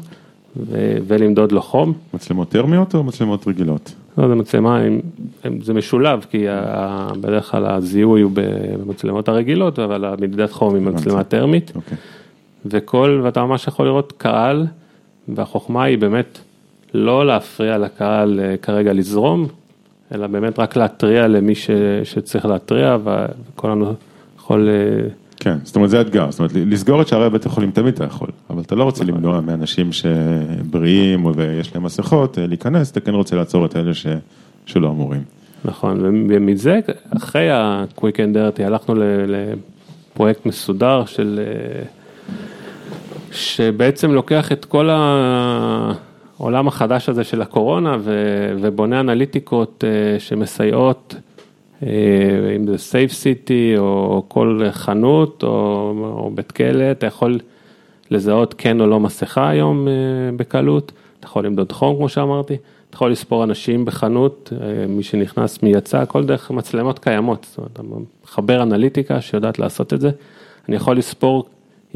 [0.57, 1.93] ו- ולמדוד לו חום.
[2.15, 3.95] מצלמות טרמיות או מצלמות רגילות?
[4.19, 5.01] לא, זה מצלמה, הם,
[5.45, 10.83] הם, זה משולב, כי ה, בדרך כלל הזיהוי הוא במצלמות הרגילות, אבל המדידת חום היא
[10.83, 11.73] מצלמה טרמית.
[11.77, 11.99] אוקיי.
[12.67, 14.67] וכל, ואתה ממש יכול לראות קהל,
[15.29, 16.39] והחוכמה היא באמת
[16.95, 19.47] לא להפריע לקהל אה, כרגע לזרום,
[20.15, 21.71] אלא באמת רק להתריע למי ש,
[22.05, 23.69] שצריך להתריע, וכל
[24.39, 24.69] יכול...
[25.41, 28.29] כן, זאת אומרת זה האתגר, זאת אומרת לסגור את שערי בית החולים תמיד אתה יכול,
[28.51, 33.37] אבל אתה לא רוצה למנוע מאנשים שבריאים ויש להם מסכות אה, להיכנס, אתה כן רוצה
[33.37, 34.07] לעצור את אלה ש...
[34.67, 35.23] שלא אמורים.
[35.65, 36.81] נכון, ומזה,
[37.17, 38.95] אחרי ה-Quick and Dirty הלכנו
[39.27, 41.83] לפרויקט מסודר של, אה,
[43.33, 47.97] שבעצם לוקח את כל העולם החדש הזה של הקורונה
[48.61, 51.15] ובונה אנליטיקות אה, שמסייעות,
[52.57, 55.49] אם זה Safe City או כל חנות או,
[56.03, 57.39] או בית כלא, אתה יכול
[58.11, 59.89] לזהות כן או לא מסכה היום
[60.37, 62.57] בקלות, אתה יכול למדוד חום כמו שאמרתי.
[62.91, 67.59] אתה יכול לספור אנשים בחנות, אה, מי שנכנס, מי יצא, הכל דרך מצלמות קיימות, זאת
[67.59, 70.11] אומרת, מחבר אנליטיקה שיודעת לעשות את זה.
[70.69, 71.45] אני יכול לספור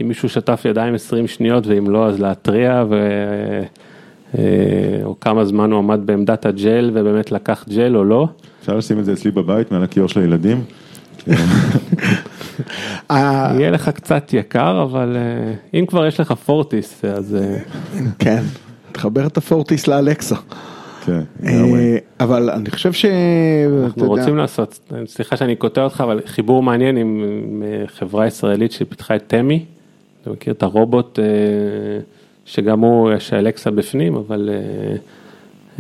[0.01, 2.97] אם מישהו שטף ידיים 20 שניות ואם לא אז להתריע ו...
[4.39, 8.29] אה, או כמה זמן הוא עמד בעמדת הג'ל ובאמת לקח ג'ל או לא.
[8.61, 10.65] אפשר לשים את זה אצלי בבית מעל הכיור של הילדים.
[13.11, 17.37] יהיה לך קצת יקר אבל אה, אם כבר יש לך פורטיס אז
[18.19, 18.43] כן
[18.93, 20.37] תחבר את הפורטיס לאלקסה.
[21.07, 23.05] כן, אה, אבל אני חושב ש...
[23.85, 29.23] אנחנו רוצים לעשות, סליחה שאני קוטע אותך, אבל חיבור מעניין עם חברה ישראלית שפיתחה את
[29.27, 29.65] תמי,
[30.23, 31.25] אתה מכיר את הרובוט אה,
[32.45, 34.51] שגם הוא, יש אלקסה בפנים, אבל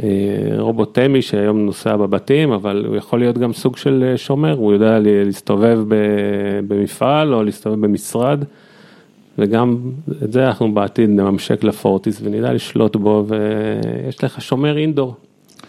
[0.03, 0.07] אה,
[0.59, 4.99] רובוט תמי שהיום נוסע בבתים, אבל הוא יכול להיות גם סוג של שומר, הוא יודע
[5.01, 5.79] להסתובב
[6.69, 8.45] במפעל או להסתובב במשרד.
[9.39, 9.77] וגם
[10.25, 15.15] את זה אנחנו בעתיד נממשק לפורטיס ונדע לשלוט בו ויש לך שומר אינדור.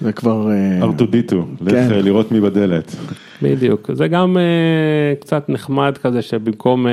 [0.02, 0.48] זה כבר...
[0.82, 1.90] ארטודיטו, לך כן.
[1.92, 2.96] לראות מי בדלת.
[3.42, 6.90] בדיוק, זה גם uh, קצת נחמד כזה שבמקום uh,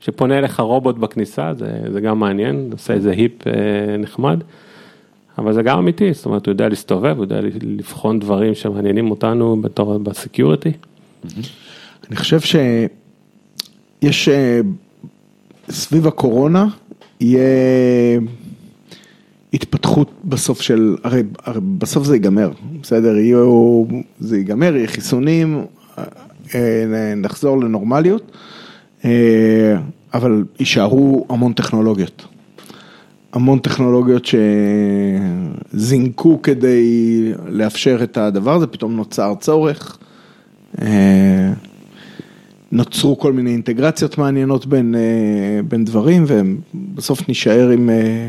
[0.00, 3.46] שפונה אליך רובוט בכניסה, זה, זה גם מעניין, עושה איזה היפ uh,
[3.98, 4.40] נחמד,
[5.38, 9.62] אבל זה גם אמיתי, זאת אומרת הוא יודע להסתובב, הוא יודע לבחון דברים שמעניינים אותנו
[9.62, 10.72] בתור בסקיוריטי.
[12.08, 14.28] אני חושב שיש...
[15.70, 16.66] סביב הקורונה
[17.20, 17.40] יהיה
[19.54, 22.50] התפתחות בסוף של, הרי, הרי בסוף זה ייגמר,
[22.82, 23.84] בסדר, יהיו,
[24.20, 25.64] זה ייגמר, יהיה חיסונים,
[26.54, 28.32] אה, נחזור לנורמליות,
[29.04, 29.76] אה,
[30.14, 32.26] אבל יישארו המון טכנולוגיות.
[33.32, 34.26] המון טכנולוגיות
[35.72, 39.98] שזינקו כדי לאפשר את הדבר הזה, פתאום נוצר צורך.
[40.82, 41.52] אה,
[42.72, 48.28] נוצרו כל מיני אינטגרציות מעניינות בין, אה, בין דברים ובסוף נישאר עם אה, אה,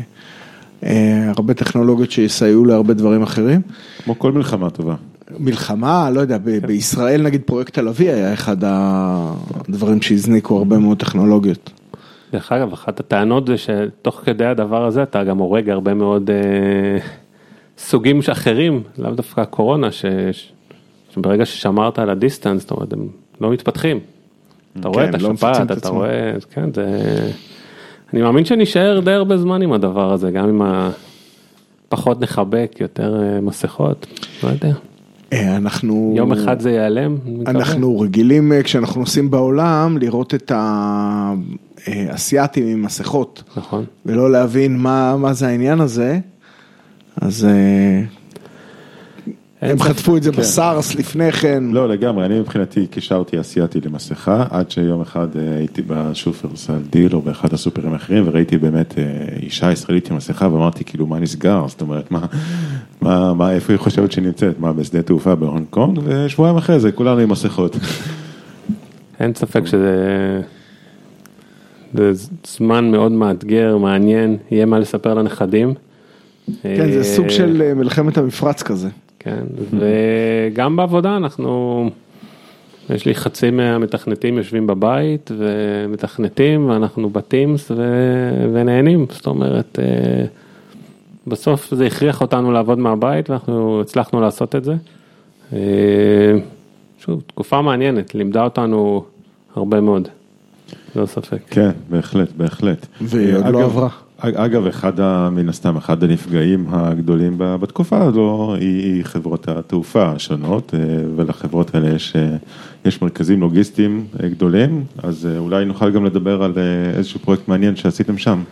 [1.36, 3.60] הרבה טכנולוגיות שיסייעו להרבה דברים אחרים.
[4.04, 4.94] כמו כל מלחמה טובה.
[5.38, 11.70] מלחמה, לא יודע, ב- בישראל נגיד פרויקט הלוי היה אחד הדברים שהזניקו הרבה מאוד טכנולוגיות.
[12.32, 16.98] דרך אגב, אחת הטענות זה שתוך כדי הדבר הזה אתה גם הורג הרבה מאוד אה,
[17.78, 20.04] סוגים אחרים, לאו דווקא קורונה, ש,
[21.14, 23.08] שברגע ששמרת על הדיסטנס, זאת אומרת, הם
[23.40, 24.00] לא מתפתחים.
[24.80, 26.86] אתה רואה את לא השפעת, אתה רואה, כן, זה...
[28.12, 30.90] אני מאמין שנשאר די הרבה זמן עם הדבר הזה, גם אם
[31.88, 34.06] פחות נחבק, יותר אה, מסכות,
[34.42, 34.72] לא יודע.
[35.32, 36.14] אה, אנחנו...
[36.16, 37.16] יום אחד זה ייעלם?
[37.46, 40.52] אנחנו רגילים אה, כשאנחנו נוסעים בעולם לראות את
[41.86, 43.42] האסייתים עם מסכות.
[43.56, 43.84] נכון.
[44.06, 46.18] ולא להבין מה, מה זה העניין הזה.
[47.20, 47.46] אז
[49.62, 50.40] הם חטפו את זה כן.
[50.40, 51.64] בסארס לפני כן.
[51.70, 57.22] לא, לגמרי, אני מבחינתי קישרתי אסיאתי למסכה, עד שיום אחד אה, הייתי בשופרסל דיל או
[57.22, 59.04] באחד הסופרים האחרים, וראיתי באמת אה,
[59.42, 61.64] אישה ישראלית עם מסכה, ואמרתי, כאילו, מה נסגר?
[61.68, 62.26] זאת אומרת, מה,
[63.00, 64.60] מה, מה, איפה היא חושבת שנמצאת?
[64.60, 66.00] מה, בשדה תעופה בהונג קונג?
[66.04, 67.76] ושבועיים אחרי זה, כולנו עם מסכות.
[69.20, 70.40] אין ספק שזה...
[71.94, 72.12] זה
[72.46, 75.74] זמן מאוד מאתגר, מעניין, יהיה מה לספר לנכדים.
[76.62, 78.88] כן, זה סוג של אה, מלחמת המפרץ כזה.
[79.20, 81.90] כן, וגם בעבודה אנחנו,
[82.90, 87.76] יש לי חצי מהמתכנתים יושבים בבית ומתכנתים ואנחנו בטימס ו...
[88.52, 90.24] ונהנים, זאת אומרת, אה,
[91.26, 94.74] בסוף זה הכריח אותנו לעבוד מהבית ואנחנו הצלחנו לעשות את זה.
[95.52, 95.58] אה,
[96.98, 99.04] שוב, תקופה מעניינת, לימדה אותנו
[99.56, 100.08] הרבה מאוד,
[100.96, 101.38] ללא ספק.
[101.50, 102.86] כן, בהחלט, בהחלט.
[103.00, 103.88] והיא עוד לא עברה.
[104.22, 104.92] אגב, אחד,
[105.30, 110.78] מן הסתם, אחד הנפגעים הגדולים בתקופה הזו היא חברות התעופה השונות, אה,
[111.16, 112.36] ולחברות האלה יש, אה,
[112.84, 116.52] יש מרכזים לוגיסטיים אה, גדולים, אז אולי נוכל גם לדבר על
[116.96, 118.42] איזשהו פרויקט מעניין שעשיתם שם.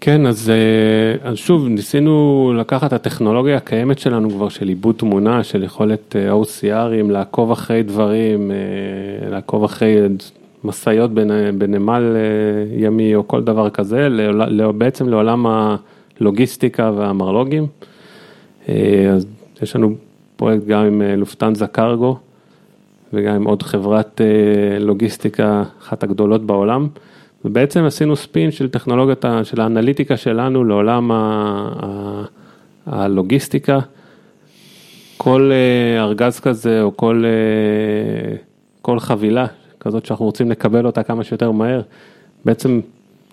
[0.00, 0.52] כן, אז,
[1.22, 7.50] אז שוב, ניסינו לקחת הטכנולוגיה הקיימת שלנו כבר של עיבוד תמונה, של יכולת OCRים, לעקוב
[7.50, 8.50] אחרי דברים,
[9.30, 9.96] לעקוב אחרי
[10.64, 11.10] משאיות
[11.58, 14.08] בנמל אה, ימי או כל דבר כזה,
[14.74, 17.66] בעצם לעולם הלוגיסטיקה והמרלוגים.
[18.68, 19.26] אה, אז
[19.62, 19.94] יש לנו
[20.36, 22.18] פרויקט גם עם אה, לופטנזה קרגו,
[23.12, 24.20] וגם עם עוד חברת
[24.80, 26.88] לוגיסטיקה, אחת הגדולות בעולם.
[27.44, 31.10] ובעצם עשינו ספין של טכנולוגיית, של האנליטיקה שלנו לעולם
[32.86, 33.78] הלוגיסטיקה.
[35.16, 35.50] כל
[35.98, 37.24] ארגז כזה או כל,
[38.82, 39.46] כל חבילה
[39.88, 41.80] כזאת שאנחנו רוצים לקבל אותה כמה שיותר מהר,
[42.44, 42.80] בעצם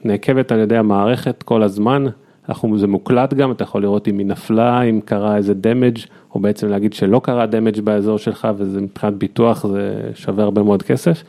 [0.04, 2.06] נעקבת על ידי המערכת כל הזמן,
[2.50, 5.98] אנחנו, זה מוקלט גם, אתה יכול לראות אם היא נפלה, אם קרה איזה דמג'
[6.36, 10.84] או בעצם להגיד שלא קרה damage באזור שלך וזה מבחינת ביטוח זה שווה הרבה מאוד
[10.84, 11.24] כסף.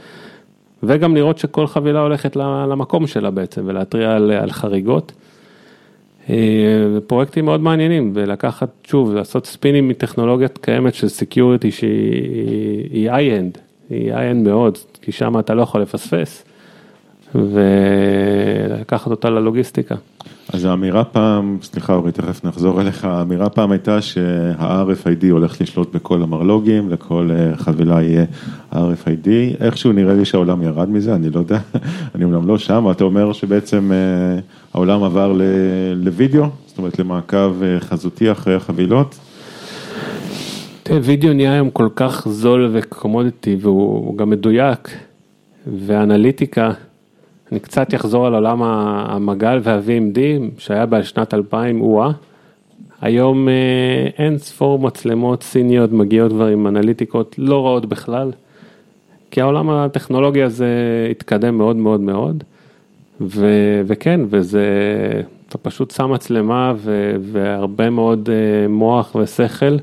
[0.82, 5.12] וגם לראות שכל חבילה הולכת למקום שלה בעצם ולהתריע על, על חריגות.
[6.30, 6.36] אה,
[7.06, 13.58] פרויקטים מאוד מעניינים ולקחת שוב לעשות ספינים מטכנולוגיית קיימת של security שהיא high-end,
[13.90, 16.44] היא high-end מאוד, כי שם אתה לא יכול לפספס
[17.34, 19.94] ולקחת אותה ללוגיסטיקה.
[20.52, 26.22] אז האמירה פעם, סליחה אורי, תכף נחזור אליך, האמירה פעם הייתה שה-RFID הולך לשלוט בכל
[26.22, 28.24] המרלוגים, לכל אה, חבילה יהיה
[28.72, 29.28] RFID,
[29.60, 31.58] איכשהו נראה לי שהעולם ירד מזה, אני לא יודע,
[32.14, 34.40] אני אומנם לא שם, אתה אומר שבעצם אה,
[34.74, 35.32] העולם עבר
[35.96, 39.18] לוידאו, זאת אומרת למעקב אה, חזותי אחרי החבילות.
[40.86, 44.88] תראה, וידאו נהיה היום כל כך זול וקומודיטי והוא גם מדויק,
[45.66, 46.70] ואנליטיקה.
[47.52, 50.18] אני קצת אחזור על עולם המגל וה-VMD
[50.58, 52.04] שהיה בשנת 2000 הוא
[53.00, 58.30] היום אה, אין ספור מצלמות סיניות מגיעות כבר עם אנליטיקות לא רעות בכלל,
[59.30, 60.68] כי העולם הטכנולוגי הזה
[61.10, 62.44] התקדם מאוד מאוד מאוד,
[63.20, 64.64] ו- וכן, וזה,
[65.48, 69.76] אתה פשוט שם מצלמה ו- והרבה מאוד אה, מוח ושכל,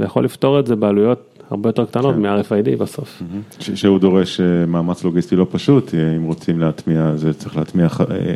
[0.00, 2.20] ויכול לפתור את זה בעלויות הרבה יותר קטנות כן.
[2.20, 3.22] מ-RFID בסוף.
[3.60, 8.34] שהוא דורש אה, מאמץ לוגיסטי לא פשוט, אה, אם רוצים להטמיע, זה צריך להטמיע אה,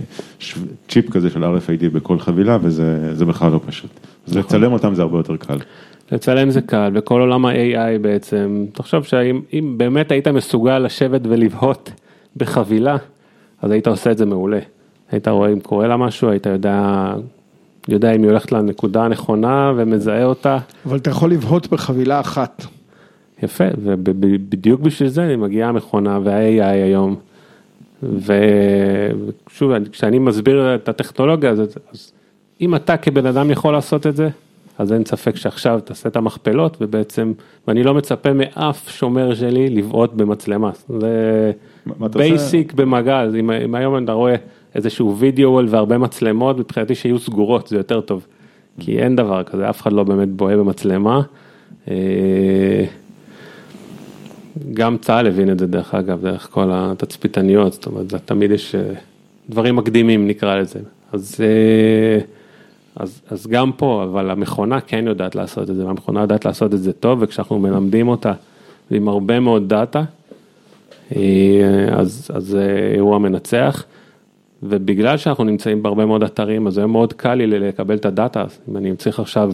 [0.88, 3.90] צ'יפ כזה של RFID בכל חבילה וזה בכלל לא פשוט.
[4.27, 4.42] אז נכון.
[4.42, 5.59] לצלם אותם זה הרבה יותר קל.
[6.12, 11.92] לצלם זה קל, וכל עולם ה-AI בעצם, תחשוב שאם באמת היית מסוגל לשבת ולבהות
[12.37, 12.96] בחבילה,
[13.62, 14.59] אז היית עושה את זה מעולה.
[15.11, 17.07] היית רואה אם קורה לה משהו, היית יודע
[17.88, 20.59] יודע אם היא הולכת לנקודה הנכונה ומזהה אותה.
[20.87, 22.66] אבל אתה יכול לבהות בחבילה אחת.
[23.42, 27.16] יפה, ובדיוק בשביל זה מגיעה המכונה וה-AI היום.
[28.03, 32.12] ושוב, כשאני מסביר את הטכנולוגיה הזאת, אז
[32.61, 34.29] אם אתה כבן אדם יכול לעשות את זה,
[34.79, 37.33] אז אין ספק שעכשיו תעשה את המכפלות ובעצם,
[37.68, 40.70] ואני לא מצפה מאף שומר שלי לבהות במצלמה.
[41.01, 41.53] זה
[42.12, 44.35] basic במגל, אם, אם היום אתה רואה
[44.74, 48.26] איזשהו וידאו והרבה מצלמות, מבחינתי שיהיו סגורות, זה יותר טוב.
[48.80, 51.22] כי אין דבר כזה, אף אחד לא באמת בוהה במצלמה.
[51.90, 52.84] אה,
[54.72, 58.82] גם צה"ל הבין את זה דרך אגב, דרך כל התצפיתניות, זאת אומרת, תמיד יש אה,
[59.50, 60.78] דברים מקדימים נקרא לזה.
[61.12, 62.24] אז, אה,
[62.96, 66.82] אז, אז גם פה, אבל המכונה כן יודעת לעשות את זה, והמכונה יודעת לעשות את
[66.82, 68.32] זה טוב, וכשאנחנו מלמדים אותה
[68.90, 70.02] עם הרבה מאוד דאטה,
[71.92, 73.84] אז, אז זה אירוע מנצח.
[74.66, 78.77] ובגלל שאנחנו נמצאים בהרבה מאוד אתרים, אז זה מאוד קל לי לקבל את הדאטה, אם
[78.77, 79.53] אני צריך עכשיו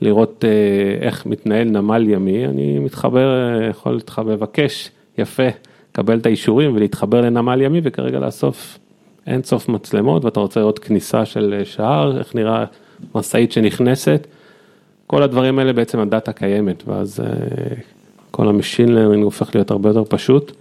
[0.00, 5.42] לראות אה, איך מתנהל נמל ימי, אני מתחבר, אה, יכול להתחבר, לבקש, יפה,
[5.92, 8.78] לקבל את האישורים ולהתחבר לנמל ימי וכרגע לאסוף
[9.26, 12.64] אין סוף מצלמות ואתה רוצה לראות כניסה של אה, שער, איך נראה
[13.14, 14.26] משאית שנכנסת,
[15.06, 17.20] כל הדברים האלה בעצם הדאטה קיימת ואז
[18.30, 20.52] כל ה machine learning הופך להיות הרבה יותר פשוט.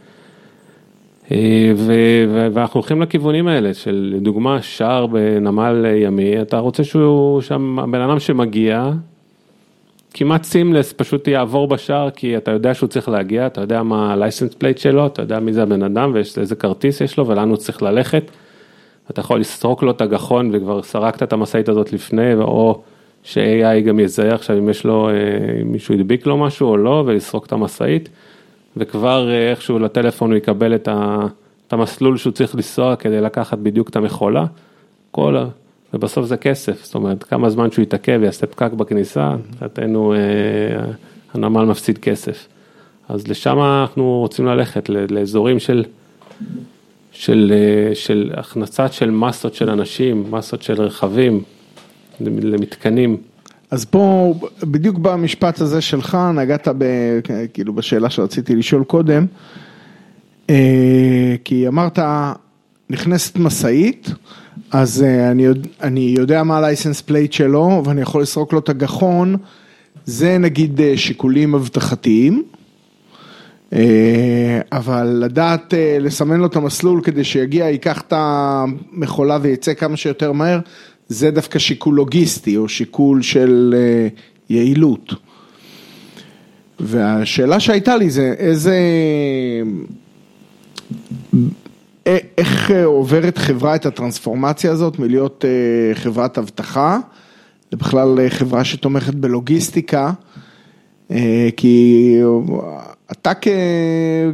[2.54, 8.20] ואנחנו הולכים לכיוונים האלה של לדוגמה שער בנמל ימי, אתה רוצה שהוא שם, הבן אדם
[8.20, 8.92] שמגיע,
[10.14, 14.54] כמעט סימלס פשוט יעבור בשער כי אתה יודע שהוא צריך להגיע, אתה יודע מה ה-license
[14.54, 17.82] plate שלו, אתה יודע מי זה הבן אדם ואיזה כרטיס יש לו ולאן הוא צריך
[17.82, 18.32] ללכת.
[19.10, 22.82] אתה יכול לסרוק לו את הגחון וכבר סרקת את המשאית הזאת לפני, או
[23.24, 27.04] ש-AI גם יזהה עכשיו אם יש לו, אם אה, מישהו הדביק לו משהו או לא,
[27.06, 28.10] ולסרוק את המשאית,
[28.78, 31.18] וכבר אה, איכשהו לטלפון הוא יקבל את, ה,
[31.68, 34.46] את המסלול שהוא צריך לנסוע כדי לקחת בדיוק את המכולה.
[35.12, 35.38] כל,
[35.94, 40.20] ובסוף זה כסף, זאת אומרת, כמה זמן שהוא יתעכב ויעשה פקק בכניסה, מבחינתנו אה,
[41.34, 42.48] הנמל מפסיד כסף.
[43.10, 45.84] אז לשם אנחנו רוצים ללכת, לאזורים של,
[47.12, 51.44] של, אה, של הכנסת של מסות של אנשים, מסות של רכבים,
[52.22, 53.18] למתקנים.
[53.72, 56.86] אז פה, בדיוק במשפט הזה שלך, נגעת ב,
[57.54, 59.26] כאילו בשאלה שרציתי לשאול קודם,
[60.50, 62.00] אה, כי אמרת,
[62.90, 64.12] נכנסת משאית,
[64.72, 65.48] אז אה, אני,
[65.82, 69.36] אני יודע מה ה-license plate שלו ואני יכול לסרוק לו את הגחון,
[70.06, 72.44] זה נגיד אה, שיקולים אבטחתיים,
[74.72, 80.60] אבל לדעת לסמן לו את המסלול כדי שיגיע, ייקח את המכולה ויצא כמה שיותר מהר,
[81.10, 83.76] זה דווקא שיקול לוגיסטי או שיקול של
[84.50, 85.14] יעילות.
[86.80, 88.78] והשאלה שהייתה לי זה איזה,
[92.08, 97.00] א- איך אה, עוברת חברה את הטרנספורמציה הזאת מלהיות אה, חברת אבטחה,
[97.72, 100.12] לבכלל אה, חברה שתומכת בלוגיסטיקה,
[101.12, 102.16] אה, כי
[103.12, 103.32] אתה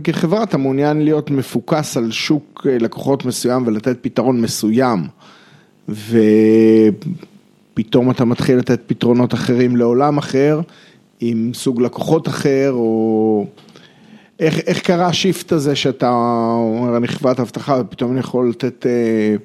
[0.03, 4.99] כחברה אתה מעוניין להיות מפוקס על שוק אה, לקוחות מסוים ולתת פתרון מסוים,
[7.73, 10.61] ופתאום אתה מתחיל לתת פתרונות אחרים לעולם אחר,
[11.19, 13.45] עם סוג לקוחות אחר, או
[14.39, 16.09] איך, איך קרה השיפט הזה שאתה
[16.55, 19.35] אומר אני חברת אבטחה ופתאום אני יכול לתת אה,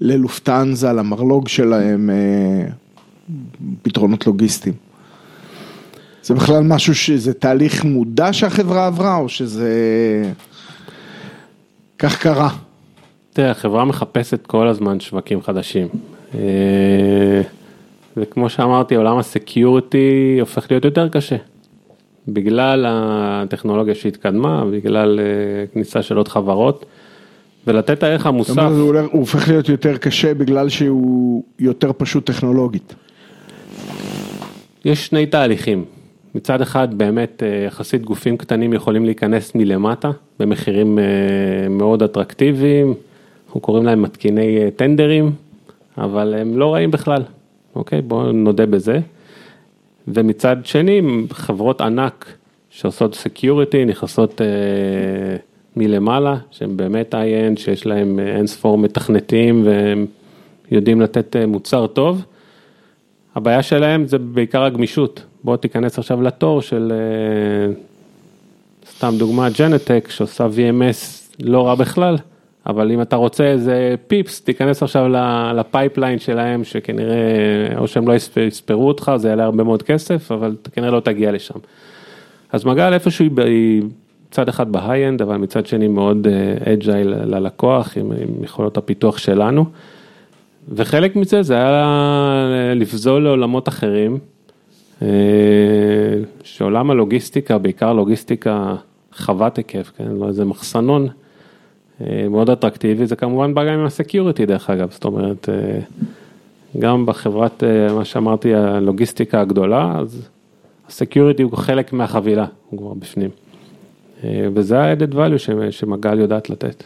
[0.00, 2.68] ללופטנזה, למרלוג שלהם, אה,
[3.82, 4.74] פתרונות לוגיסטיים.
[6.22, 9.72] זה בכלל משהו שזה תהליך מודע שהחברה עברה, או שזה...
[11.98, 12.48] כך קרה.
[13.38, 15.88] תראה, החברה מחפשת כל הזמן שווקים חדשים.
[16.34, 16.40] אה,
[18.16, 21.36] וכמו שאמרתי, עולם הסקיורטי הופך להיות יותר קשה.
[22.28, 25.24] בגלל הטכנולוגיה שהתקדמה, בגלל אה,
[25.72, 26.84] כניסה של עוד חברות,
[27.66, 28.58] ולתת הערך זאת המוסף.
[28.58, 32.94] אומרת, הוא הופך להיות יותר קשה בגלל שהוא יותר פשוט טכנולוגית.
[34.84, 35.84] יש שני תהליכים.
[36.34, 41.04] מצד אחד באמת אה, יחסית גופים קטנים יכולים להיכנס מלמטה במחירים אה,
[41.68, 42.94] מאוד אטרקטיביים,
[43.48, 45.32] אנחנו קוראים להם מתקיני אה, טנדרים,
[45.98, 47.22] אבל הם לא רעים בכלל,
[47.74, 48.02] אוקיי?
[48.02, 49.00] בואו נודה בזה.
[50.08, 52.32] ומצד שני חברות ענק
[52.70, 54.46] שעושות security נכנסות אה,
[55.76, 60.06] מלמעלה, שהם באמת high-end שיש להם אה, אין ספור מתכנתים והם
[60.70, 62.22] יודעים לתת אה, מוצר טוב.
[63.34, 67.74] הבעיה שלהם זה בעיקר הגמישות, בוא תיכנס עכשיו לתור של אה,
[68.90, 72.16] סתם דוגמה Genetec שעושה VMS לא רע בכלל,
[72.68, 75.08] אבל אם אתה רוצה איזה פיפס תיכנס עכשיו
[75.54, 77.16] ל pipeline שלהם שכנראה
[77.76, 81.32] או שהם לא יספ- יספרו אותך זה יעלה הרבה מאוד כסף אבל כנראה לא תגיע
[81.32, 81.58] לשם.
[82.52, 83.82] אז מגל איפשהו היא
[84.28, 86.26] מצד אחד ב high-end אבל מצד שני מאוד
[86.72, 89.64] agile ללקוח עם, עם יכולות הפיתוח שלנו.
[90.72, 94.18] וחלק מזה זה היה לפזול לעולמות אחרים,
[95.02, 95.08] אה,
[96.44, 98.74] שעולם הלוגיסטיקה, בעיקר לוגיסטיקה
[99.16, 101.12] רחבת היקף, כן, לא איזה מחסנון, אה,
[102.30, 105.80] מאוד אטרקטיבי, זה כמובן בא גם עם ה security דרך אגב, זאת אומרת, אה,
[106.78, 110.28] גם בחברת, אה, מה שאמרתי, הלוגיסטיקה הגדולה, אז
[110.88, 113.30] ה security הוא חלק מהחבילה, הוא כבר בפנים.
[114.24, 116.84] אה, וזה ה-added value שמגל יודעת לתת.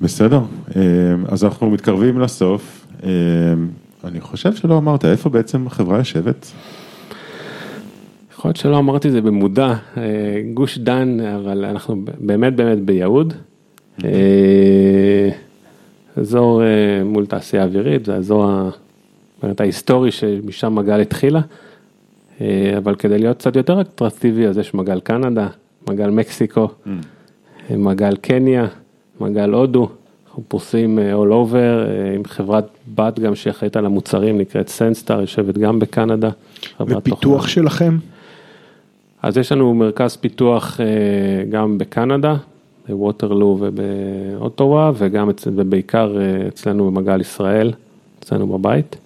[0.00, 0.40] בסדר,
[0.76, 0.82] אה,
[1.28, 2.86] אז אנחנו מתקרבים לסוף.
[3.04, 3.10] אה,
[4.04, 6.52] אני חושב שלא אמרת, איפה בעצם החברה יושבת?
[8.38, 10.02] יכול להיות שלא אמרתי זה במודע, אה,
[10.54, 13.34] גוש דן, אבל אנחנו באמת באמת ביהוד.
[14.04, 15.30] אה,
[16.16, 18.46] אזור אה, מול תעשייה אווירית, זה האזור
[19.58, 21.40] ההיסטורי שמשם מגל התחילה.
[22.76, 25.46] אבל כדי להיות קצת יותר אטרקטיבי, אז יש מגל קנדה,
[25.88, 28.66] מגל מקסיקו, אה, מגל קניה,
[29.20, 29.88] מגל הודו.
[30.28, 35.58] אנחנו פרוסים אה, all over עם חברת בת גם שאחראית על המוצרים נקראת סנסטאר, יושבת
[35.58, 36.30] גם בקנדה.
[36.76, 36.98] תוכנה.
[36.98, 37.96] ופיתוח שלכם?
[39.22, 42.36] אז יש לנו מרכז פיתוח אה, גם בקנדה,
[42.88, 45.46] בווטרלו ובאוטווה, וגם אצ...
[45.46, 47.72] ובעיקר אה, אצלנו במגל ישראל,
[48.20, 48.96] אצלנו בבית.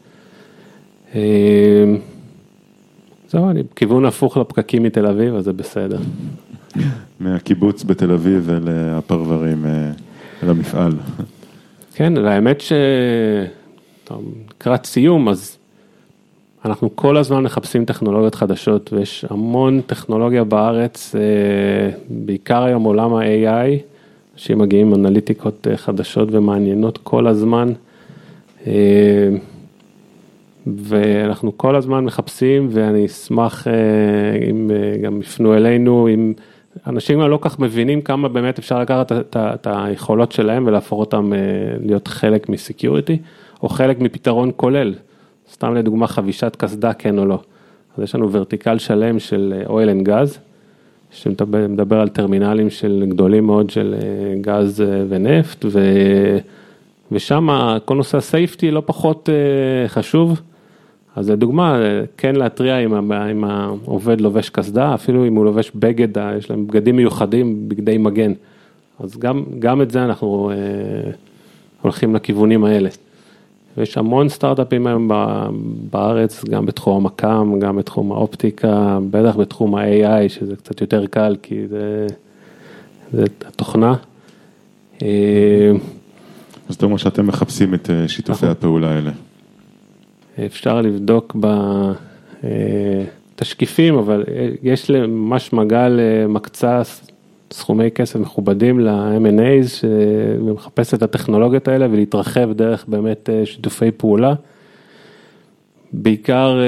[1.15, 1.21] אה,
[3.29, 5.99] זהו, אני בכיוון הפוך לפקקים מתל אביב, אז זה בסדר.
[7.21, 9.67] מהקיבוץ בתל אביב אל הפרברים,
[10.43, 10.93] אל המפעל.
[11.95, 12.73] כן, האמת ש...
[14.51, 15.57] לקראת סיום, אז
[16.65, 21.21] אנחנו כל הזמן מחפשים טכנולוגיות חדשות, ויש המון טכנולוגיה בארץ, אה,
[22.09, 23.81] בעיקר היום עולם ה-AI,
[24.35, 27.73] אנשים מגיעים עם אנליטיקות אה, חדשות ומעניינות כל הזמן.
[28.67, 28.73] אה,
[30.67, 33.67] ואנחנו כל הזמן מחפשים, ואני אשמח
[34.51, 34.71] אם
[35.03, 36.33] גם יפנו אלינו, אם
[36.87, 41.33] אנשים לא כל כך מבינים כמה באמת אפשר לקחת את היכולות שלהם ולהפוך אותם
[41.85, 43.19] להיות חלק מסקיוריטי,
[43.63, 44.95] או חלק מפתרון כולל.
[45.63, 47.39] סתם לדוגמה חבישת קסדה כן או לא.
[47.97, 50.39] אז יש לנו ורטיקל שלם של oil and gas,
[51.11, 55.81] שמדבר מדבר על טרמינלים של גדולים מאוד של אה, גז אה, ונפט, ו...
[57.13, 57.49] ושם
[57.85, 60.41] כל נושא הסייפטי לא פחות אה, חשוב.
[61.17, 61.81] אז לדוגמה,
[62.17, 66.09] כן להתריע אם העובד לובש קסדה, אפילו אם הוא לובש בגד,
[66.39, 68.33] יש להם בגדים מיוחדים, בגדי מגן.
[69.01, 71.11] אז גם, גם את זה אנחנו אה,
[71.83, 72.89] הולכים לכיוונים האלה.
[73.77, 75.11] ויש המון סטארט-אפים היום
[75.91, 81.69] בארץ, גם בתחום המקאם, גם בתחום האופטיקה, בטח בתחום ה-AI, שזה קצת יותר קל, כי
[81.69, 82.07] זה,
[83.13, 83.95] זה התוכנה.
[85.03, 85.73] אה,
[86.69, 88.49] אז אתה אומר שאתם מחפשים את אה, שיתופי נכון.
[88.49, 89.11] הפעולה האלה.
[90.47, 91.37] אפשר לבדוק
[93.37, 96.83] תשקיפים, אבל אה, יש ממש מגל מקצה
[97.53, 99.85] סכומי כסף מכובדים ל-M&A's
[100.47, 104.35] ומחפש את הטכנולוגיות האלה ולהתרחב דרך באמת שיתופי פעולה.
[105.93, 106.61] בעיקר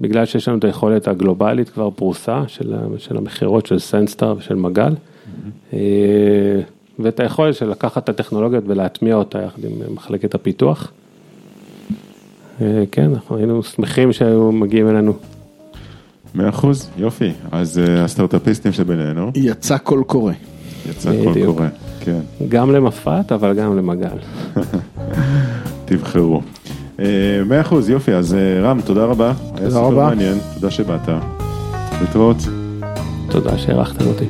[0.00, 4.92] בגלל שיש לנו את היכולת הגלובלית כבר פרוסה של, של המכירות של סנסטאר ושל מגל.
[4.92, 5.74] Mm-hmm.
[6.98, 10.92] ואת היכולת של לקחת את הטכנולוגיות ולהטמיע אותה יחד עם מחלקת הפיתוח.
[12.60, 15.12] אה, כן, אנחנו היינו שמחים שהיו מגיעים אלינו.
[16.34, 17.32] מאה אחוז, יופי.
[17.52, 19.30] אז אה, הסטארט-אפיסטים שבינינו.
[19.34, 20.32] יצא קול קורא.
[20.90, 21.66] יצא קול קורא,
[22.00, 22.20] כן.
[22.48, 24.16] גם למפת, אבל גם למגל.
[25.84, 26.42] תבחרו.
[27.00, 27.04] אה,
[27.46, 29.32] מאה אחוז, יופי, אז רם, תודה רבה.
[29.56, 30.06] תודה רבה.
[30.06, 31.08] מעניין, תודה שבאת.
[32.00, 32.36] להתראות.
[33.30, 34.24] תודה שהערכתם אותי.